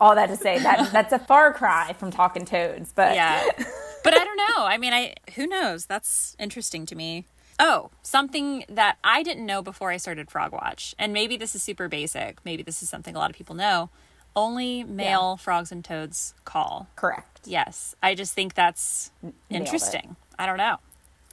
All 0.00 0.14
that 0.14 0.26
to 0.28 0.36
say 0.36 0.58
that 0.60 0.90
that's 0.92 1.12
a 1.12 1.18
far 1.18 1.52
cry 1.52 1.94
from 1.98 2.10
talking 2.10 2.44
toads, 2.44 2.92
but 2.92 3.14
yeah. 3.14 3.42
But 4.04 4.12
I 4.20 4.22
don't 4.22 4.36
know. 4.36 4.66
I 4.66 4.76
mean, 4.76 4.92
I 4.92 5.14
who 5.34 5.46
knows? 5.46 5.86
That's 5.86 6.36
interesting 6.38 6.84
to 6.86 6.94
me. 6.94 7.24
Oh, 7.58 7.90
something 8.02 8.64
that 8.68 8.98
I 9.04 9.22
didn't 9.22 9.46
know 9.46 9.62
before 9.62 9.90
I 9.90 9.96
started 9.96 10.30
Frog 10.30 10.52
Watch, 10.52 10.94
and 10.98 11.12
maybe 11.12 11.36
this 11.36 11.54
is 11.54 11.62
super 11.62 11.88
basic. 11.88 12.44
Maybe 12.44 12.62
this 12.62 12.82
is 12.82 12.88
something 12.88 13.14
a 13.14 13.18
lot 13.18 13.30
of 13.30 13.36
people 13.36 13.54
know. 13.54 13.90
Only 14.36 14.82
male 14.82 15.36
frogs 15.36 15.70
and 15.70 15.84
toads 15.84 16.34
call. 16.44 16.88
correct. 16.96 17.42
Yes, 17.44 17.94
I 18.02 18.14
just 18.14 18.32
think 18.34 18.54
that's 18.54 19.12
interesting. 19.50 20.16
I 20.38 20.46
don't 20.46 20.56
know. 20.58 20.78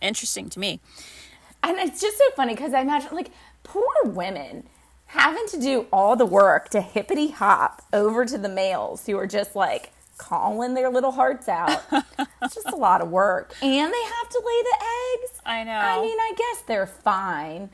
Interesting 0.01 0.49
to 0.49 0.59
me. 0.59 0.79
And 1.63 1.77
it's 1.79 2.01
just 2.01 2.17
so 2.17 2.25
funny 2.35 2.53
because 2.53 2.73
I 2.73 2.81
imagine 2.81 3.09
like 3.13 3.31
poor 3.63 3.85
women 4.03 4.67
having 5.07 5.45
to 5.47 5.59
do 5.59 5.87
all 5.91 6.15
the 6.15 6.25
work 6.25 6.69
to 6.69 6.81
hippity 6.81 7.31
hop 7.31 7.81
over 7.91 8.25
to 8.25 8.37
the 8.37 8.49
males 8.49 9.05
who 9.05 9.17
are 9.17 9.27
just 9.27 9.55
like 9.55 9.91
calling 10.21 10.75
their 10.75 10.89
little 10.89 11.11
hearts 11.11 11.49
out. 11.49 11.81
it's 11.91 12.55
just 12.55 12.67
a 12.71 12.75
lot 12.75 13.01
of 13.01 13.09
work, 13.09 13.55
and 13.61 13.93
they 13.93 14.03
have 14.03 14.29
to 14.29 14.41
lay 14.45 14.61
the 14.61 14.77
eggs. 15.23 15.41
I 15.45 15.63
know. 15.63 15.71
I 15.71 16.01
mean, 16.01 16.17
I 16.17 16.33
guess 16.37 16.63
they're 16.67 16.87
fine. 16.87 17.69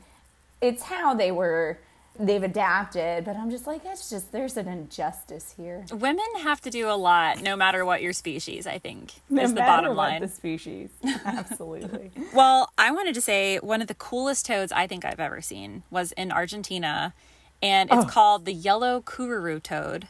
It's 0.60 0.82
how 0.82 1.14
they 1.14 1.30
were. 1.30 1.78
They've 2.20 2.42
adapted, 2.42 3.24
but 3.24 3.36
I'm 3.36 3.48
just 3.48 3.68
like, 3.68 3.82
it's 3.84 4.10
just 4.10 4.32
there's 4.32 4.56
an 4.56 4.66
injustice 4.66 5.54
here. 5.56 5.86
Women 5.92 6.26
have 6.38 6.60
to 6.62 6.70
do 6.70 6.90
a 6.90 6.96
lot, 6.96 7.42
no 7.42 7.54
matter 7.54 7.84
what 7.84 8.02
your 8.02 8.12
species. 8.12 8.66
I 8.66 8.78
think 8.78 9.12
No 9.30 9.42
is 9.42 9.54
the 9.54 9.60
bottom 9.60 9.90
what 9.90 9.98
line. 9.98 10.22
The 10.22 10.28
species, 10.28 10.90
absolutely. 11.24 12.10
Well, 12.34 12.72
I 12.76 12.90
wanted 12.90 13.14
to 13.14 13.20
say 13.20 13.58
one 13.58 13.80
of 13.80 13.86
the 13.86 13.94
coolest 13.94 14.46
toads 14.46 14.72
I 14.72 14.88
think 14.88 15.04
I've 15.04 15.20
ever 15.20 15.40
seen 15.40 15.84
was 15.90 16.10
in 16.12 16.32
Argentina, 16.32 17.14
and 17.62 17.88
it's 17.88 18.04
oh. 18.04 18.08
called 18.08 18.46
the 18.46 18.52
yellow 18.52 19.00
kururu 19.00 19.62
toad. 19.62 20.08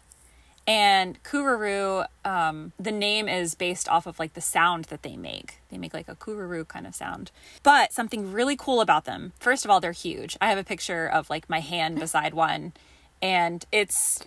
And 0.69 1.23
kururu, 1.23 2.05
um, 2.27 2.73
the 2.79 2.93
name 2.93 3.27
is 3.27 3.55
based 3.55 3.89
off 3.89 4.07
of 4.07 4.19
like 4.19 4.35
the 4.35 4.43
sound 4.43 4.85
that 4.87 5.03
they 5.03 5.17
make. 5.17 5.61
They 5.71 5.79
make 5.79 5.95
like 5.95 6.09
a 6.09 6.15
kururu 6.15 6.69
kind 6.69 6.87
of 6.87 6.95
sound. 6.95 7.31
But 7.63 7.95
something 7.95 8.31
really 8.31 8.55
cool 8.55 8.83
about 8.83 9.07
them. 9.07 9.33
First 9.39 9.65
of 9.65 9.71
all, 9.71 9.81
they're 9.81 9.93
huge. 9.93 10.37
I 10.43 10.51
have 10.51 10.59
a 10.59 10.65
picture 10.65 11.09
of 11.09 11.31
like 11.31 11.49
my 11.49 11.61
hand 11.61 11.99
beside 11.99 12.35
one, 12.35 12.75
and 13.23 13.65
it's 13.73 14.21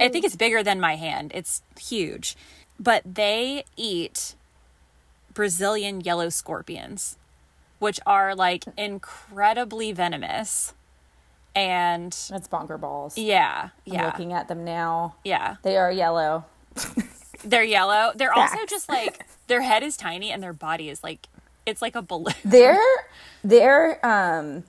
I 0.00 0.08
think 0.08 0.24
it's 0.24 0.36
bigger 0.36 0.62
than 0.62 0.80
my 0.80 0.94
hand. 0.94 1.32
It's 1.34 1.62
huge. 1.80 2.36
But 2.78 3.02
they 3.04 3.64
eat 3.76 4.36
Brazilian 5.34 6.00
yellow 6.00 6.28
scorpions, 6.28 7.18
which 7.80 7.98
are 8.06 8.36
like 8.36 8.66
incredibly 8.76 9.90
venomous. 9.90 10.74
And 11.54 12.12
That's 12.30 12.46
bonker 12.48 12.78
balls. 12.78 13.18
yeah, 13.18 13.70
I'm 13.86 13.92
yeah, 13.92 14.06
looking 14.06 14.32
at 14.32 14.46
them 14.48 14.64
now. 14.64 15.16
yeah. 15.24 15.56
They 15.62 15.76
are 15.76 15.90
yellow. 15.90 16.44
They're 17.44 17.64
yellow. 17.64 18.12
They're 18.14 18.32
also 18.32 18.58
just 18.68 18.88
like 18.88 19.24
their 19.48 19.62
head 19.62 19.82
is 19.82 19.96
tiny 19.96 20.30
and 20.30 20.42
their 20.42 20.52
body 20.52 20.88
is 20.88 21.02
like 21.02 21.28
it's 21.66 21.82
like 21.82 21.94
a 21.96 22.02
balloon. 22.02 22.34
Their 22.44 22.78
their 23.44 24.04
um 24.06 24.64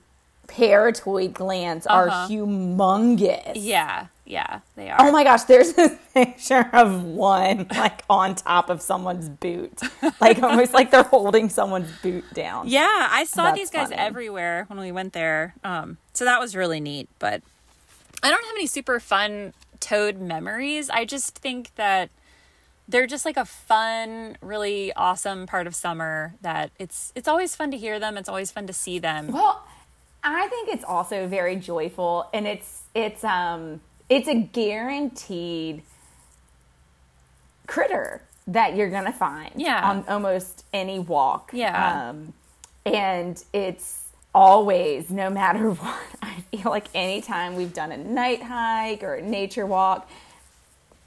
parotoid 0.48 1.32
glands 1.32 1.86
are 1.86 2.08
Uh-huh. 2.08 2.28
humongous. 2.28 3.52
Yeah, 3.54 4.06
yeah, 4.30 4.60
they 4.76 4.90
are. 4.90 4.96
Oh 5.00 5.10
my 5.10 5.24
gosh, 5.24 5.42
there's 5.44 5.76
a 5.76 5.98
picture 6.14 6.70
of 6.72 7.02
one 7.02 7.66
like 7.70 8.04
on 8.08 8.36
top 8.36 8.70
of 8.70 8.80
someone's 8.80 9.28
boot. 9.28 9.80
Like 10.20 10.40
almost 10.42 10.72
like 10.72 10.90
they're 10.92 11.02
holding 11.02 11.48
someone's 11.48 11.90
boot 12.00 12.24
down. 12.32 12.68
Yeah, 12.68 13.08
I 13.10 13.24
saw 13.24 13.44
That's 13.44 13.58
these 13.58 13.70
guys 13.70 13.88
funny. 13.88 13.96
everywhere 14.00 14.66
when 14.68 14.78
we 14.78 14.92
went 14.92 15.12
there. 15.14 15.54
Um, 15.64 15.98
so 16.14 16.24
that 16.24 16.38
was 16.38 16.54
really 16.54 16.78
neat. 16.78 17.08
But 17.18 17.42
I 18.22 18.30
don't 18.30 18.44
have 18.44 18.54
any 18.54 18.66
super 18.66 19.00
fun 19.00 19.52
toad 19.80 20.20
memories. 20.20 20.90
I 20.90 21.04
just 21.04 21.36
think 21.38 21.74
that 21.74 22.10
they're 22.88 23.06
just 23.06 23.24
like 23.24 23.36
a 23.36 23.44
fun, 23.44 24.36
really 24.40 24.92
awesome 24.94 25.46
part 25.46 25.66
of 25.66 25.74
summer. 25.74 26.34
That 26.40 26.70
it's 26.78 27.12
it's 27.16 27.26
always 27.26 27.56
fun 27.56 27.72
to 27.72 27.76
hear 27.76 27.98
them. 27.98 28.16
It's 28.16 28.28
always 28.28 28.52
fun 28.52 28.68
to 28.68 28.72
see 28.72 29.00
them. 29.00 29.32
Well, 29.32 29.64
I 30.22 30.46
think 30.48 30.68
it's 30.68 30.84
also 30.84 31.26
very 31.26 31.56
joyful 31.56 32.28
and 32.32 32.46
it's 32.46 32.82
it's 32.94 33.24
um 33.24 33.80
it's 34.10 34.28
a 34.28 34.34
guaranteed 34.34 35.82
critter 37.66 38.22
that 38.46 38.74
you're 38.76 38.90
gonna 38.90 39.12
find 39.12 39.52
Yeah. 39.56 39.88
on 39.88 40.04
almost 40.08 40.64
any 40.72 40.98
walk. 40.98 41.50
Yeah. 41.52 42.08
Um 42.10 42.32
and 42.84 43.42
it's 43.52 44.08
always, 44.34 45.10
no 45.10 45.30
matter 45.30 45.70
what, 45.70 45.98
I 46.22 46.34
feel 46.50 46.70
like 46.70 46.86
anytime 46.94 47.54
we've 47.56 47.72
done 47.74 47.92
a 47.92 47.96
night 47.96 48.42
hike 48.42 49.02
or 49.02 49.14
a 49.16 49.22
nature 49.22 49.66
walk, 49.66 50.08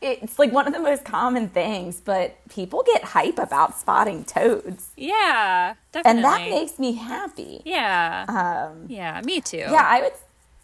it's 0.01 0.37
like 0.37 0.51
one 0.51 0.67
of 0.67 0.73
the 0.73 0.79
most 0.79 1.03
common 1.05 1.47
things, 1.49 2.01
but 2.03 2.35
people 2.49 2.83
get 2.83 3.03
hype 3.03 3.39
about 3.39 3.77
spotting 3.77 4.25
toads. 4.25 4.89
Yeah, 4.97 5.75
definitely. 5.93 6.17
And 6.17 6.23
that 6.25 6.41
makes 6.49 6.77
me 6.77 6.91
happy. 6.93 7.61
yeah, 7.65 8.25
Um, 8.27 8.85
yeah, 8.89 9.21
me 9.23 9.39
too. 9.41 9.57
yeah, 9.57 9.85
I 9.87 10.01
would. 10.01 10.13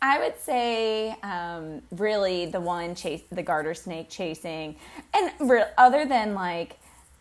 I 0.01 0.19
would 0.19 0.39
say, 0.39 1.15
um, 1.23 1.81
really, 1.91 2.45
the 2.45 2.61
one 2.61 2.95
chase, 2.95 3.21
the 3.31 3.43
garter 3.43 3.73
snake 3.73 4.09
chasing, 4.09 4.75
and 5.13 5.31
re- 5.49 5.65
other 5.77 6.05
than 6.05 6.33
like 6.33 6.79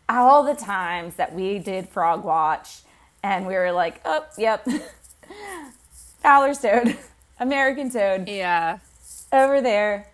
all 0.08 0.44
the 0.44 0.54
times 0.54 1.16
that 1.16 1.34
we 1.34 1.58
did 1.58 1.88
frog 1.88 2.24
watch, 2.24 2.82
and 3.22 3.46
we 3.46 3.54
were 3.54 3.72
like, 3.72 4.00
oh, 4.04 4.24
yep, 4.38 4.66
Fowler's 6.22 6.60
toad, 6.60 6.96
American 7.40 7.90
toad, 7.90 8.28
yeah, 8.28 8.78
over 9.32 9.60
there. 9.60 10.10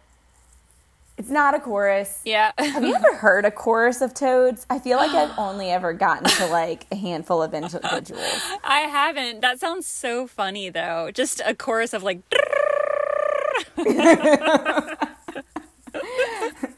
It's 1.16 1.30
not 1.30 1.54
a 1.54 1.60
chorus. 1.60 2.20
yeah. 2.24 2.50
Have 2.58 2.82
you 2.82 2.92
ever 2.94 3.14
heard 3.14 3.44
a 3.44 3.50
chorus 3.52 4.00
of 4.00 4.14
toads? 4.14 4.66
I 4.68 4.80
feel 4.80 4.96
like 4.96 5.12
I've 5.12 5.38
only 5.38 5.70
ever 5.70 5.92
gotten 5.92 6.24
to 6.28 6.46
like 6.46 6.86
a 6.90 6.96
handful 6.96 7.40
of 7.42 7.54
individuals. 7.54 8.42
I 8.64 8.80
haven't. 8.80 9.40
That 9.40 9.60
sounds 9.60 9.86
so 9.86 10.26
funny 10.26 10.70
though. 10.70 11.10
Just 11.12 11.40
a 11.44 11.54
chorus 11.54 11.92
of 11.94 12.02
like. 12.02 12.20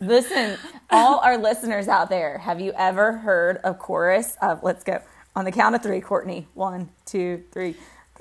Listen, 0.00 0.58
all 0.90 1.20
our 1.20 1.38
listeners 1.38 1.88
out 1.88 2.10
there, 2.10 2.38
have 2.38 2.60
you 2.60 2.72
ever 2.76 3.12
heard 3.16 3.58
a 3.64 3.72
chorus 3.74 4.36
of, 4.42 4.62
let's 4.62 4.84
go, 4.84 5.00
on 5.34 5.44
the 5.46 5.52
count 5.52 5.74
of 5.74 5.82
three, 5.82 6.00
Courtney? 6.00 6.46
One, 6.54 6.90
two, 7.06 7.42
three. 7.52 7.74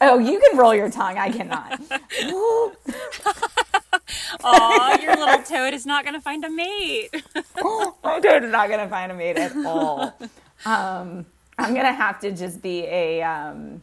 oh, 0.00 0.18
you 0.18 0.40
can 0.40 0.58
roll 0.58 0.74
your 0.74 0.90
tongue. 0.90 1.18
I 1.18 1.30
cannot. 1.30 1.80
Aw, 4.44 4.98
your 5.00 5.16
little 5.16 5.42
toad 5.42 5.74
is 5.74 5.86
not 5.86 6.04
gonna 6.04 6.20
find 6.20 6.44
a 6.44 6.50
mate. 6.50 7.10
My 8.04 8.20
toad 8.20 8.44
is 8.44 8.50
not 8.52 8.68
going 8.68 8.80
to 8.80 8.88
find 8.88 9.12
a 9.12 9.14
mate 9.14 9.36
at 9.36 9.54
all. 9.64 10.14
Um, 10.64 11.26
I'm 11.58 11.74
going 11.74 11.86
to 11.86 11.92
have 11.92 12.20
to 12.20 12.32
just 12.32 12.60
be 12.62 12.84
a, 12.86 13.22
um, 13.22 13.82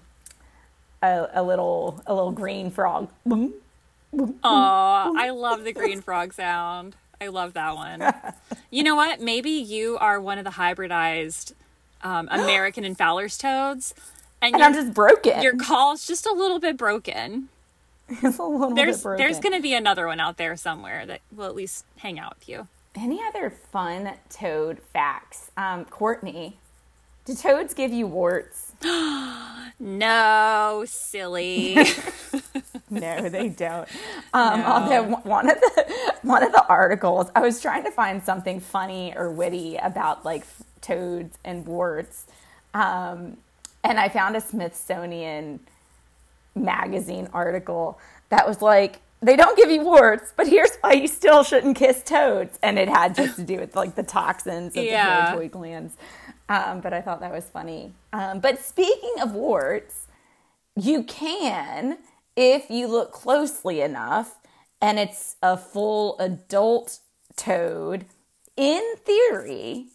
a, 1.01 1.27
a 1.35 1.43
little, 1.43 2.01
a 2.07 2.13
little 2.13 2.31
green 2.31 2.71
frog. 2.71 3.09
Oh, 3.29 5.13
I 5.17 5.29
love 5.29 5.63
the 5.63 5.73
green 5.73 6.01
frog 6.01 6.33
sound. 6.33 6.95
I 7.21 7.27
love 7.27 7.53
that 7.53 7.75
one. 7.75 8.03
You 8.69 8.83
know 8.83 8.95
what? 8.95 9.21
Maybe 9.21 9.51
you 9.51 9.97
are 9.99 10.19
one 10.19 10.37
of 10.37 10.43
the 10.43 10.51
hybridized 10.51 11.53
um, 12.01 12.27
American 12.31 12.83
and 12.83 12.97
Fowler's 12.97 13.37
toads, 13.37 13.93
and, 14.41 14.53
And 14.53 14.59
your, 14.59 14.67
I'm 14.67 14.73
just 14.73 14.93
broken. 14.93 15.41
your 15.41 15.55
call's 15.55 16.05
just 16.05 16.25
a 16.25 16.33
little 16.33 16.59
bit 16.59 16.75
broken. 16.75 17.47
it's 18.23 18.37
a 18.39 18.43
little 18.43 18.73
There's 18.73 18.97
bit 18.97 19.03
broken. 19.03 19.25
there's 19.25 19.39
gonna 19.39 19.61
be 19.61 19.73
another 19.73 20.07
one 20.07 20.19
out 20.19 20.37
there 20.37 20.55
somewhere 20.55 21.05
that 21.05 21.21
will 21.35 21.45
at 21.45 21.55
least 21.55 21.85
hang 21.97 22.19
out 22.19 22.35
with 22.39 22.47
you. 22.49 22.67
Any 22.95 23.21
other 23.23 23.49
fun 23.49 24.11
toad 24.29 24.79
facts? 24.93 25.51
Um, 25.55 25.85
Courtney, 25.85 26.57
do 27.25 27.35
toads 27.35 27.73
give 27.73 27.91
you 27.93 28.07
warts? 28.07 28.71
No, 29.79 30.85
silly. 30.87 31.77
No, 32.89 33.27
they 33.27 33.49
don't. 33.49 33.87
Um, 34.33 34.61
Although 34.63 35.03
one 35.23 35.49
of 35.49 35.59
the 35.59 36.13
one 36.21 36.41
of 36.41 36.53
the 36.53 36.65
articles, 36.67 37.27
I 37.35 37.41
was 37.41 37.61
trying 37.61 37.83
to 37.83 37.91
find 37.91 38.23
something 38.23 38.61
funny 38.61 39.13
or 39.15 39.29
witty 39.29 39.75
about 39.75 40.23
like 40.23 40.45
toads 40.79 41.37
and 41.43 41.65
warts, 41.65 42.25
um, 42.73 43.37
and 43.83 43.99
I 43.99 44.07
found 44.07 44.37
a 44.37 44.41
Smithsonian 44.41 45.59
magazine 46.57 47.29
article 47.33 47.99
that 48.29 48.47
was 48.47 48.61
like, 48.61 49.01
"They 49.21 49.35
don't 49.35 49.57
give 49.57 49.69
you 49.71 49.81
warts, 49.81 50.33
but 50.35 50.47
here's 50.47 50.75
why 50.81 50.93
you 50.93 51.07
still 51.07 51.43
shouldn't 51.43 51.77
kiss 51.77 52.03
toads," 52.03 52.57
and 52.61 52.77
it 52.77 52.89
had 52.89 53.15
just 53.15 53.35
to 53.37 53.43
do 53.43 53.57
with 53.59 53.75
like 53.75 53.95
the 53.95 54.03
toxins 54.03 54.75
of 54.75 54.83
Yeah. 54.83 55.05
the 55.05 55.21
pituitary 55.21 55.47
glands. 55.49 55.95
Um, 56.49 56.79
but 56.81 56.93
I 56.93 57.01
thought 57.01 57.19
that 57.21 57.31
was 57.33 57.45
funny. 57.45 57.93
Um, 58.13 58.39
but 58.39 58.59
speaking 58.59 59.15
of 59.21 59.33
warts, 59.33 60.07
you 60.75 61.03
can 61.03 61.97
if 62.35 62.69
you 62.69 62.87
look 62.87 63.11
closely 63.11 63.81
enough 63.81 64.35
and 64.79 64.99
it's 64.99 65.35
a 65.41 65.57
full 65.57 66.17
adult 66.19 66.99
toad 67.35 68.05
in 68.55 68.83
theory 69.03 69.87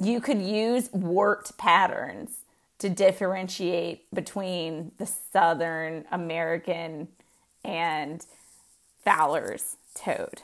you 0.00 0.20
could 0.20 0.40
use 0.40 0.88
wart 0.92 1.50
patterns 1.58 2.38
to 2.84 2.90
differentiate 2.90 4.04
between 4.14 4.92
the 4.98 5.06
southern 5.06 6.04
american 6.12 7.08
and 7.64 8.26
fowler's 9.02 9.78
toad 9.94 10.42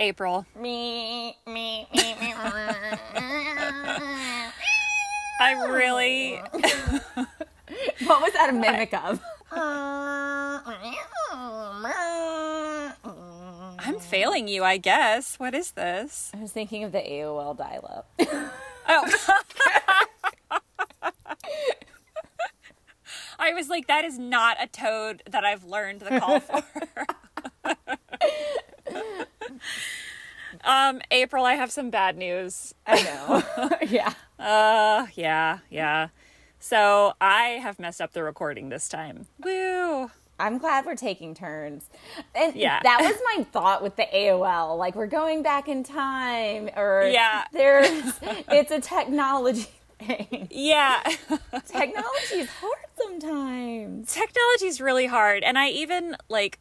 April. 0.00 0.44
me 0.60 1.36
me 1.46 1.86
me 1.94 2.14
me 2.20 2.34
I 5.38 5.64
really 5.68 6.42
what 8.04 8.20
was 8.20 8.32
that 8.32 8.50
a 8.50 8.52
mimic 8.52 8.92
of 8.92 9.20
I'm 13.84 13.98
failing 13.98 14.46
you, 14.46 14.62
I 14.62 14.76
guess. 14.76 15.38
What 15.38 15.54
is 15.54 15.72
this? 15.72 16.32
i 16.34 16.38
was 16.40 16.50
thinking 16.50 16.82
of 16.82 16.90
the 16.90 16.98
aol 16.98 17.56
dial-up 17.56 18.08
Oh. 18.88 19.06
I 23.38 23.52
was 23.54 23.68
like, 23.68 23.86
that 23.88 24.04
is 24.04 24.18
not 24.18 24.56
a 24.62 24.66
toad 24.66 25.22
that 25.30 25.44
I've 25.44 25.64
learned 25.64 26.00
the 26.00 26.20
call 26.20 26.40
for. 26.40 26.62
um, 30.64 31.00
April, 31.10 31.44
I 31.44 31.54
have 31.54 31.72
some 31.72 31.90
bad 31.90 32.16
news. 32.16 32.74
i 32.86 33.02
know 33.02 33.42
yeah 33.88 34.12
Uh, 34.38 35.06
yeah, 35.14 35.58
yeah. 35.70 36.08
So 36.58 37.14
I 37.20 37.58
have 37.62 37.78
messed 37.80 38.00
up 38.00 38.12
the 38.12 38.22
recording 38.22 38.68
this 38.68 38.88
time. 38.88 39.26
Woo! 39.42 40.10
I'm 40.38 40.58
glad 40.58 40.86
we're 40.86 40.96
taking 40.96 41.34
turns. 41.34 41.88
And 42.34 42.54
Yeah. 42.56 42.80
that 42.82 43.00
was 43.00 43.20
my 43.36 43.44
thought 43.44 43.82
with 43.82 43.96
the 43.96 44.06
AOL. 44.12 44.76
Like 44.76 44.94
we're 44.96 45.06
going 45.06 45.42
back 45.42 45.68
in 45.68 45.84
time 45.84 46.68
or 46.76 47.08
Yeah. 47.12 47.44
there's 47.52 48.18
it's 48.50 48.70
a 48.70 48.80
technology 48.80 49.68
thing. 49.98 50.48
Yeah. 50.50 51.00
Technology 51.66 52.34
is 52.40 52.48
hard 52.50 52.86
sometimes. 53.00 54.12
Technology 54.12 54.66
is 54.66 54.80
really 54.80 55.06
hard. 55.06 55.42
And 55.44 55.58
I 55.58 55.68
even, 55.68 56.16
like, 56.28 56.58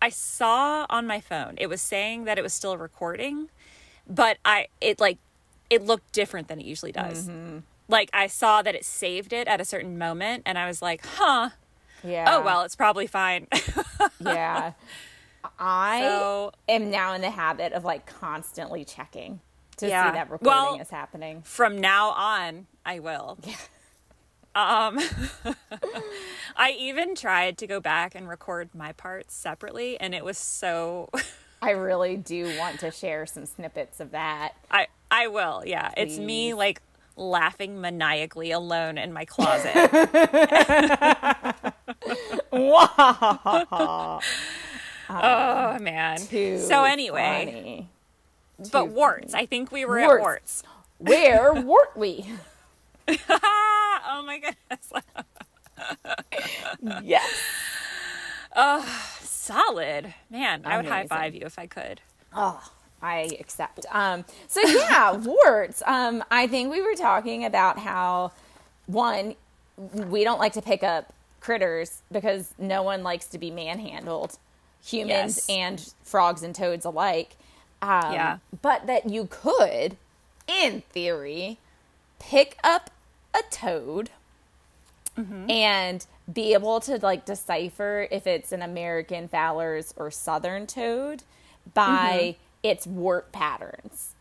I 0.00 0.08
saw 0.08 0.86
on 0.88 1.06
my 1.06 1.20
phone, 1.20 1.54
it 1.58 1.68
was 1.68 1.80
saying 1.82 2.24
that 2.24 2.38
it 2.38 2.42
was 2.42 2.52
still 2.54 2.76
recording, 2.78 3.50
but 4.08 4.38
I, 4.44 4.66
it 4.80 4.98
like, 5.00 5.18
it 5.70 5.84
looked 5.84 6.12
different 6.12 6.48
than 6.48 6.60
it 6.60 6.66
usually 6.66 6.92
does. 6.92 7.28
Mm-hmm. 7.28 7.58
Like, 7.88 8.10
I 8.14 8.26
saw 8.26 8.62
that 8.62 8.74
it 8.74 8.84
saved 8.84 9.32
it 9.32 9.46
at 9.48 9.60
a 9.60 9.64
certain 9.64 9.98
moment, 9.98 10.42
and 10.46 10.56
I 10.58 10.66
was 10.66 10.80
like, 10.80 11.04
huh, 11.04 11.50
Yeah. 12.04 12.26
oh, 12.36 12.42
well, 12.42 12.62
it's 12.62 12.76
probably 12.76 13.06
fine. 13.06 13.46
Yeah. 14.20 14.72
I 15.58 16.00
so, 16.02 16.52
am 16.68 16.90
now 16.90 17.14
in 17.14 17.20
the 17.20 17.30
habit 17.30 17.72
of 17.72 17.84
like 17.84 18.06
constantly 18.06 18.84
checking 18.84 19.40
to 19.78 19.88
Yeah. 19.88 20.06
see 20.10 20.12
that 20.14 20.30
recording 20.30 20.46
Well- 20.46 20.80
is 20.80 20.90
happening. 20.90 21.42
from 21.42 21.80
now 21.80 22.10
on, 22.10 22.66
I 22.84 22.98
will. 23.00 23.38
Yeah. 23.46 23.56
Um, 24.54 24.98
I 26.56 26.72
even 26.78 27.14
tried 27.14 27.56
to 27.58 27.66
go 27.66 27.80
back 27.80 28.14
and 28.14 28.28
record 28.28 28.68
my 28.74 28.92
parts 28.92 29.34
separately, 29.34 29.98
and 29.98 30.14
it 30.14 30.24
was 30.24 30.36
so. 30.36 31.08
I 31.62 31.70
really 31.70 32.18
do 32.18 32.54
want 32.58 32.78
to 32.80 32.90
share 32.90 33.24
some 33.24 33.46
snippets 33.46 33.98
of 33.98 34.10
that. 34.10 34.52
I 34.70 34.88
I 35.10 35.28
will, 35.28 35.62
yeah. 35.64 35.92
It's 35.96 36.18
me 36.18 36.52
like 36.52 36.82
laughing 37.16 37.80
maniacally 37.80 38.50
alone 38.50 38.98
in 38.98 39.12
my 39.12 39.24
closet. 39.24 39.72
oh 45.10 45.78
man. 45.80 46.18
So 46.18 46.84
anyway, 46.84 47.86
funny. 48.58 48.68
but 48.70 48.88
warts. 48.88 49.34
I 49.34 49.46
think 49.46 49.72
we 49.72 49.84
were 49.84 49.98
Warts. 50.00 50.14
at 50.14 50.20
warts. 50.20 50.62
Where 50.98 51.52
were 51.62 51.88
we? 51.96 52.26
oh 53.08 54.22
my 54.26 54.38
goodness. 54.38 54.92
Yes. 57.02 57.28
Oh, 58.54 58.84
solid. 59.20 60.14
Man, 60.30 60.62
I 60.64 60.76
would 60.76 60.86
high 60.86 61.06
five 61.06 61.34
you 61.34 61.42
if 61.44 61.58
I 61.58 61.66
could. 61.66 62.00
Oh, 62.34 62.62
I 63.02 63.36
accept. 63.40 63.84
Um, 63.90 64.24
so 64.48 64.60
yeah, 64.62 65.12
warts. 65.16 65.82
Um, 65.86 66.22
I 66.30 66.46
think 66.46 66.70
we 66.70 66.80
were 66.80 66.94
talking 66.94 67.44
about 67.44 67.78
how 67.78 68.32
one, 68.86 69.34
we 69.92 70.24
don't 70.24 70.38
like 70.38 70.52
to 70.54 70.62
pick 70.62 70.82
up 70.82 71.12
critters 71.40 72.02
because 72.12 72.54
no 72.58 72.82
one 72.82 73.02
likes 73.02 73.26
to 73.26 73.38
be 73.38 73.50
manhandled, 73.50 74.38
humans 74.84 75.44
Yes. 75.48 75.50
and 75.50 75.92
frogs 76.04 76.42
and 76.42 76.54
toads 76.54 76.84
alike. 76.84 77.36
Um, 77.80 78.12
Yeah. 78.12 78.38
But 78.62 78.86
that 78.86 79.08
you 79.10 79.26
could, 79.28 79.96
in 80.46 80.82
theory, 80.92 81.58
pick 82.20 82.56
up 82.62 82.90
a 83.34 83.42
toad 83.50 84.10
and 85.48 86.06
be 86.32 86.54
able 86.54 86.80
to 86.80 86.96
like 86.98 87.24
decipher 87.26 88.08
if 88.10 88.26
it's 88.26 88.50
an 88.52 88.62
American 88.62 89.28
Fowler's 89.28 89.92
or 89.96 90.10
Southern 90.10 90.66
toad 90.66 91.22
by 91.74 92.36
its 92.62 92.86
wart 92.86 93.32
patterns. 93.32 94.14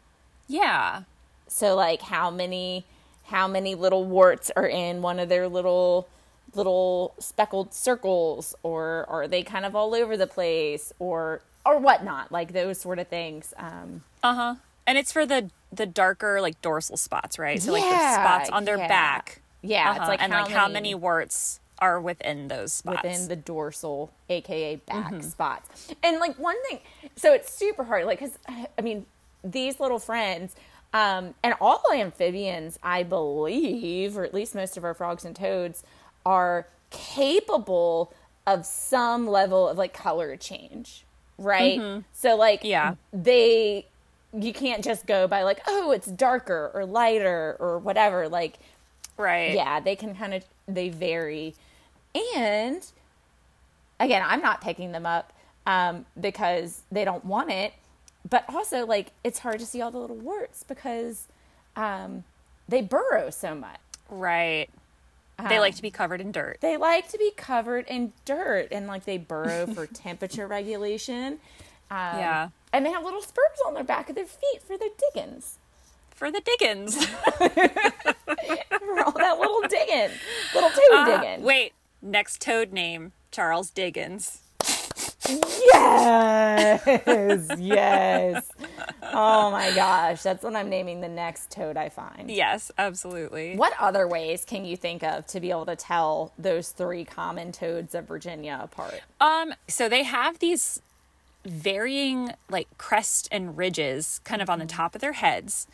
Yeah. 0.47 1.03
So 1.47 1.75
like 1.75 2.01
how 2.01 2.29
many 2.31 2.85
how 3.25 3.47
many 3.47 3.75
little 3.75 4.03
warts 4.03 4.51
are 4.55 4.67
in 4.67 5.01
one 5.01 5.19
of 5.19 5.29
their 5.29 5.47
little 5.47 6.07
little 6.53 7.13
speckled 7.19 7.73
circles 7.73 8.53
or 8.61 9.05
are 9.07 9.25
they 9.27 9.41
kind 9.43 9.65
of 9.65 9.73
all 9.75 9.95
over 9.95 10.17
the 10.17 10.27
place 10.27 10.91
or 10.99 11.41
or 11.65 11.79
whatnot 11.79 12.29
like 12.31 12.51
those 12.51 12.79
sort 12.81 12.99
of 12.99 13.07
things 13.07 13.53
um 13.57 14.01
Uh 14.23 14.33
huh. 14.35 14.55
And 14.85 14.97
it's 14.97 15.11
for 15.13 15.25
the 15.25 15.49
the 15.71 15.85
darker 15.85 16.41
like 16.41 16.61
dorsal 16.61 16.97
spots, 16.97 17.39
right? 17.39 17.61
So 17.61 17.71
like 17.71 17.83
the 17.83 17.89
Yeah, 17.95 18.13
spots 18.13 18.49
on 18.49 18.65
their 18.65 18.77
yeah. 18.77 18.87
back. 18.87 19.41
yeah 19.61 19.91
Uh-huh. 19.91 20.07
like 20.09 20.21
and 20.21 20.33
how 20.33 20.43
like 20.43 20.51
how 20.51 20.67
many 20.67 20.73
many 20.73 20.95
warts 20.95 21.60
are 21.81 21.99
within 21.99 22.47
those 22.47 22.71
spots. 22.71 23.03
within 23.03 23.27
the 23.27 23.35
dorsal 23.35 24.11
aka 24.29 24.75
back 24.77 25.11
Mm-hmm. 25.11 25.21
spots 25.21 25.93
and 26.03 26.19
like 26.19 26.37
one 26.39 26.55
thing 26.69 26.79
so 27.15 27.33
it's 27.33 27.51
super 27.53 27.83
hard 27.83 28.05
like 28.05 28.19
because 28.19 28.37
i 28.77 28.81
mean 28.81 29.05
these 29.43 29.79
little 29.79 29.97
friends 29.99 30.55
um 30.93 31.33
and 31.43 31.55
all 31.59 31.81
amphibians 31.93 32.77
i 32.83 33.01
believe 33.03 34.17
or 34.17 34.23
at 34.23 34.33
least 34.33 34.53
most 34.55 34.77
of 34.77 34.83
our 34.83 34.93
frogs 34.93 35.25
and 35.25 35.35
toads 35.35 35.83
are 36.25 36.67
capable 37.15 38.13
of 38.47 38.65
some 38.65 39.27
level 39.27 39.67
of 39.67 39.77
like 39.77 39.93
color 39.93 40.35
change 40.37 41.03
right 41.37 41.79
so 42.13 42.35
like 42.35 42.59
Mm-hmm. 42.61 42.67
Yeah. 42.69 42.95
they 43.11 43.85
you 44.33 44.53
can't 44.53 44.83
just 44.83 45.05
go 45.07 45.27
by 45.27 45.43
like 45.43 45.61
oh 45.67 45.91
it's 45.91 46.07
darker 46.07 46.71
or 46.73 46.85
lighter 46.85 47.57
or 47.59 47.79
whatever 47.79 48.29
like 48.29 48.59
right. 49.17 49.53
yeah 49.53 49.79
they 49.79 49.95
can 49.95 50.15
kind 50.15 50.33
of 50.33 50.43
they 50.67 50.89
vary 50.89 51.53
and 52.35 52.85
again 53.99 54.23
i'm 54.25 54.41
not 54.41 54.61
picking 54.61 54.91
them 54.91 55.05
up 55.05 55.33
um, 55.67 56.05
because 56.19 56.81
they 56.91 57.05
don't 57.05 57.23
want 57.23 57.51
it 57.51 57.73
but 58.29 58.43
also 58.49 58.85
like 58.85 59.11
it's 59.23 59.39
hard 59.39 59.59
to 59.59 59.65
see 59.65 59.81
all 59.81 59.91
the 59.91 59.97
little 59.99 60.15
warts 60.17 60.63
because 60.63 61.27
um, 61.75 62.23
they 62.67 62.81
burrow 62.81 63.29
so 63.29 63.55
much 63.55 63.77
Right. 64.09 64.69
They 65.49 65.59
like 65.59 65.75
to 65.75 65.81
be 65.81 65.89
covered 65.89 66.19
in 66.21 66.31
dirt. 66.31 66.57
they 66.61 66.75
like 66.77 67.09
to 67.09 67.17
be 67.17 67.31
covered 67.35 67.87
in 67.87 68.11
dirt 68.25 68.67
and 68.71 68.85
like 68.87 69.05
they 69.05 69.17
burrow 69.17 69.65
for 69.67 69.85
temperature 69.93 70.45
regulation 70.47 71.39
um, 71.89 72.17
Yeah. 72.19 72.49
and 72.73 72.85
they 72.85 72.91
have 72.91 73.03
little 73.03 73.21
spurs 73.21 73.57
on 73.65 73.73
their 73.73 73.83
back 73.83 74.09
of 74.09 74.15
their 74.15 74.25
feet 74.25 74.61
for 74.61 74.77
their 74.77 74.89
diggins 75.13 75.57
For 76.13 76.29
the 76.31 76.41
Dickens. 76.41 77.03
for 77.05 79.03
all 79.03 79.11
that 79.13 79.37
little 79.39 79.61
digging 79.67 80.09
little 80.53 80.69
toad 80.71 80.79
Uh, 80.93 81.05
digging 81.21 81.43
wait. 81.45 81.73
Next 82.01 82.41
toad 82.41 82.73
name 82.73 83.11
Charles 83.31 83.69
Diggins. 83.69 84.39
Yes, 85.27 87.47
yes. 87.59 88.49
Oh 89.13 89.51
my 89.51 89.71
gosh, 89.75 90.23
that's 90.23 90.43
what 90.43 90.55
I'm 90.55 90.69
naming 90.69 91.01
the 91.01 91.07
next 91.07 91.51
toad 91.51 91.77
I 91.77 91.89
find. 91.89 92.29
Yes, 92.29 92.71
absolutely. 92.77 93.55
What 93.55 93.73
other 93.79 94.07
ways 94.07 94.43
can 94.45 94.65
you 94.65 94.75
think 94.75 95.03
of 95.03 95.27
to 95.27 95.39
be 95.39 95.51
able 95.51 95.65
to 95.67 95.75
tell 95.75 96.33
those 96.37 96.71
three 96.71 97.05
common 97.05 97.51
toads 97.51 97.95
of 97.95 98.07
Virginia 98.07 98.59
apart? 98.61 99.01
Um, 99.19 99.53
so 99.67 99.87
they 99.87 100.03
have 100.03 100.39
these 100.39 100.81
varying 101.45 102.31
like 102.49 102.67
crests 102.77 103.27
and 103.31 103.57
ridges 103.57 104.19
kind 104.23 104.41
of 104.41 104.49
on 104.49 104.59
the 104.59 104.65
top 104.65 104.95
of 104.95 105.01
their 105.01 105.13
heads. 105.13 105.67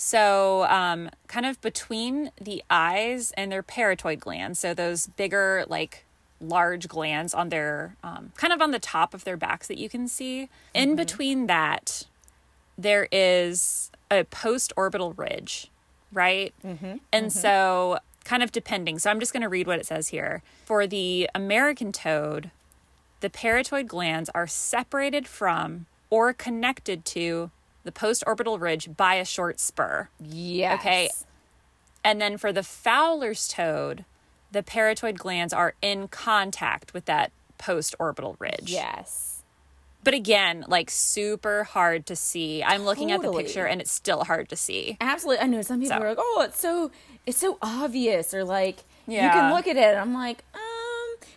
So, 0.00 0.64
um, 0.68 1.10
kind 1.26 1.44
of 1.44 1.60
between 1.60 2.30
the 2.40 2.62
eyes 2.70 3.32
and 3.36 3.50
their 3.50 3.64
parotoid 3.64 4.20
glands. 4.20 4.60
So, 4.60 4.72
those 4.72 5.08
bigger, 5.08 5.64
like 5.68 6.04
large 6.40 6.86
glands 6.86 7.34
on 7.34 7.48
their 7.48 7.96
um, 8.04 8.30
kind 8.36 8.52
of 8.52 8.62
on 8.62 8.70
the 8.70 8.78
top 8.78 9.12
of 9.12 9.24
their 9.24 9.36
backs 9.36 9.66
that 9.66 9.76
you 9.76 9.88
can 9.88 10.06
see. 10.06 10.50
In 10.72 10.94
between 10.94 11.48
that, 11.48 12.06
there 12.78 13.08
is 13.10 13.90
a 14.08 14.22
post 14.22 14.72
orbital 14.76 15.14
ridge, 15.14 15.68
right? 16.12 16.54
And 17.12 17.32
so, 17.32 17.98
kind 18.22 18.44
of 18.44 18.52
depending. 18.52 19.00
So, 19.00 19.10
I'm 19.10 19.18
just 19.18 19.32
going 19.32 19.42
to 19.42 19.48
read 19.48 19.66
what 19.66 19.80
it 19.80 19.86
says 19.86 20.08
here. 20.10 20.44
For 20.64 20.86
the 20.86 21.28
American 21.34 21.90
toad, 21.90 22.52
the 23.18 23.30
parotoid 23.30 23.88
glands 23.88 24.30
are 24.32 24.46
separated 24.46 25.26
from 25.26 25.86
or 26.08 26.32
connected 26.32 27.04
to 27.06 27.50
the 27.88 27.92
postorbital 28.00 28.60
ridge 28.60 28.94
by 28.98 29.14
a 29.14 29.24
short 29.24 29.58
spur. 29.58 30.08
Yes. 30.20 30.80
Okay. 30.80 31.08
And 32.04 32.20
then 32.20 32.36
for 32.36 32.52
the 32.52 32.62
Fowler's 32.62 33.48
toad, 33.48 34.04
the 34.52 34.62
parotoid 34.62 35.16
glands 35.16 35.54
are 35.54 35.74
in 35.80 36.06
contact 36.08 36.92
with 36.92 37.06
that 37.06 37.32
postorbital 37.58 38.36
ridge. 38.38 38.70
Yes. 38.70 39.42
But 40.04 40.12
again, 40.12 40.64
like 40.68 40.90
super 40.90 41.64
hard 41.64 42.04
to 42.06 42.16
see. 42.16 42.62
I'm 42.62 42.84
looking 42.84 43.10
at 43.10 43.22
the 43.22 43.32
picture 43.32 43.64
and 43.66 43.80
it's 43.80 43.90
still 43.90 44.24
hard 44.24 44.50
to 44.50 44.56
see. 44.56 44.98
Absolutely. 45.00 45.42
I 45.44 45.46
know 45.48 45.62
some 45.62 45.80
people 45.80 45.96
So- 45.96 46.02
are 46.02 46.08
like, 46.10 46.18
"Oh, 46.20 46.42
it's 46.46 46.60
so 46.60 46.90
it's 47.24 47.38
so 47.38 47.56
obvious," 47.62 48.32
or 48.34 48.44
like, 48.44 48.84
yeah. 49.06 49.24
"You 49.24 49.30
can 49.32 49.54
look 49.54 49.66
at 49.66 49.76
it." 49.76 49.96
I'm 49.96 50.12
like, 50.14 50.44
um, 50.54 50.60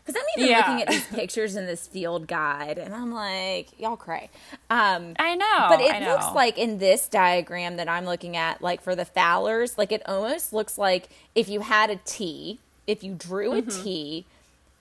because 0.05 0.19
I'm 0.21 0.27
even 0.41 0.49
Yeah. 0.51 0.57
looking 0.59 0.81
at 0.81 0.87
these 0.89 1.05
pictures 1.07 1.55
in 1.55 1.65
this 1.65 1.87
field 1.87 2.27
guide, 2.27 2.77
and 2.77 2.93
I'm 2.93 3.11
like, 3.11 3.79
y'all 3.79 3.95
cray. 3.97 4.29
Um, 4.69 5.13
I 5.19 5.35
know. 5.35 5.67
but 5.69 5.79
it 5.81 5.99
know. 6.01 6.11
looks 6.13 6.27
like 6.33 6.57
in 6.57 6.77
this 6.79 7.07
diagram 7.07 7.77
that 7.77 7.87
I'm 7.89 8.05
looking 8.05 8.35
at, 8.37 8.61
like 8.61 8.81
for 8.81 8.95
the 8.95 9.05
Fowlers, 9.05 9.77
like 9.77 9.91
it 9.91 10.01
almost 10.07 10.53
looks 10.53 10.77
like 10.77 11.09
if 11.35 11.47
you 11.49 11.61
had 11.61 11.89
a 11.89 11.97
T, 12.05 12.59
if 12.87 13.03
you 13.03 13.13
drew 13.13 13.53
a 13.53 13.61
Mm-hmm. 13.61 13.83
T, 13.83 14.25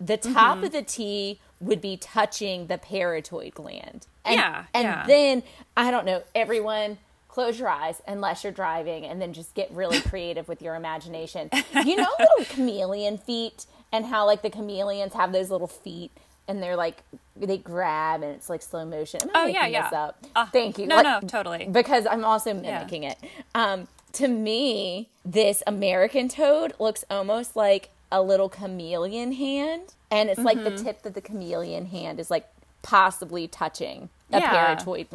the 0.00 0.16
top 0.16 0.62
of 0.62 0.72
the 0.72 0.82
T 0.82 1.38
would 1.60 1.80
be 1.82 1.96
touching 1.96 2.68
the 2.68 2.78
parotoid 2.78 3.52
gland. 3.54 4.06
And, 4.24 4.36
Yeah, 4.36 4.64
And 4.72 4.84
yeah. 4.84 5.04
then, 5.06 5.42
I 5.76 5.90
don't 5.90 6.06
know, 6.06 6.22
everyone 6.34 6.96
close 7.28 7.58
your 7.60 7.68
eyes 7.68 8.00
unless 8.08 8.42
you're 8.42 8.52
driving 8.52 9.04
and 9.04 9.20
then 9.20 9.32
just 9.34 9.54
get 9.54 9.70
really 9.70 10.00
creative 10.00 10.48
with 10.48 10.62
your 10.62 10.74
imagination. 10.74 11.50
You 11.84 11.96
know 11.96 12.08
little 12.18 12.44
chameleon 12.54 13.18
feet 13.18 13.66
and 13.92 14.06
how 14.06 14.26
like 14.26 14.42
the 14.42 14.50
chameleons 14.50 15.14
have 15.14 15.32
those 15.32 15.50
little 15.50 15.66
feet 15.66 16.10
and 16.48 16.62
they're 16.62 16.76
like 16.76 17.02
they 17.36 17.56
grab 17.58 18.22
and 18.22 18.32
it's 18.34 18.48
like 18.50 18.60
slow 18.62 18.84
motion. 18.84 19.20
Oh, 19.34 19.46
yeah, 19.46 19.66
yeah. 19.66 19.88
up? 19.92 20.24
Uh, 20.36 20.46
Thank 20.46 20.78
you. 20.78 20.86
no, 20.86 20.96
Like, 20.96 21.22
no, 21.22 21.28
totally. 21.28 21.66
Because 21.70 22.06
I'm 22.06 22.24
also 22.24 22.52
mimicking 22.52 23.04
it. 23.04 23.16
Um, 23.54 23.88
to 24.14 24.28
me, 24.28 25.08
this 25.24 25.62
American 25.66 26.28
toad 26.28 26.74
looks 26.78 27.04
almost 27.08 27.56
like 27.56 27.90
a 28.12 28.20
little 28.20 28.48
chameleon 28.48 29.32
hand, 29.32 29.94
and 30.10 30.28
it's 30.28 30.40
like 30.40 30.58
Mm-hmm. 30.58 30.76
the 30.76 30.82
tip 30.84 31.06
of 31.06 31.14
the 31.14 31.20
chameleon 31.20 31.86
hand 31.86 32.18
is 32.20 32.30
like 32.30 32.46
possibly 32.82 33.46
touching 33.46 34.08
a 34.32 34.38
Yeah. 34.40 34.74
parotoid. 34.76 35.08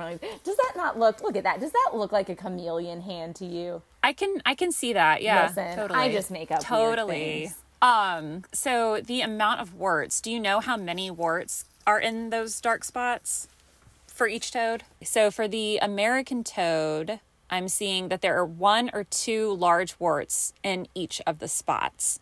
Does 0.44 0.56
that 0.56 0.74
not 0.76 0.98
look? 0.98 1.22
Look 1.22 1.36
at 1.36 1.44
that. 1.44 1.60
Does 1.60 1.72
that 1.74 1.92
look 1.94 2.12
like 2.12 2.30
a 2.30 2.36
chameleon 2.36 3.02
hand 3.02 3.36
to 3.38 3.46
you? 3.46 3.82
I 4.02 4.14
can 4.14 4.42
I 4.46 4.56
can 4.56 4.72
see 4.72 4.94
that. 4.94 5.22
Yeah. 5.22 5.48
Listen, 5.48 5.76
totally. 5.76 6.00
I 6.00 6.12
just 6.12 6.32
make 6.32 6.50
up 6.52 6.62
totally. 6.62 7.52
Um 7.86 8.42
so 8.52 9.00
the 9.00 9.22
amount 9.22 9.62
of 9.62 9.76
warts, 9.76 10.20
do 10.20 10.32
you 10.32 10.40
know 10.40 10.60
how 10.60 10.76
many 10.76 11.12
warts 11.12 11.66
are 11.86 12.00
in 12.00 12.32
those 12.32 12.60
dark 12.60 12.84
spots 12.84 13.48
for 14.08 14.28
each 14.28 14.52
toad? 14.52 14.82
So 15.04 15.30
for 15.30 15.48
the 15.48 15.78
American 15.78 16.44
toad, 16.44 17.20
I'm 17.52 17.68
seeing 17.68 18.08
that 18.10 18.22
there 18.22 18.36
are 18.40 18.46
one 18.46 18.90
or 18.92 19.04
two 19.04 19.54
large 19.54 20.00
warts 20.00 20.52
in 20.64 20.88
each 20.96 21.22
of 21.28 21.38
the 21.38 21.48
spots. 21.48 22.20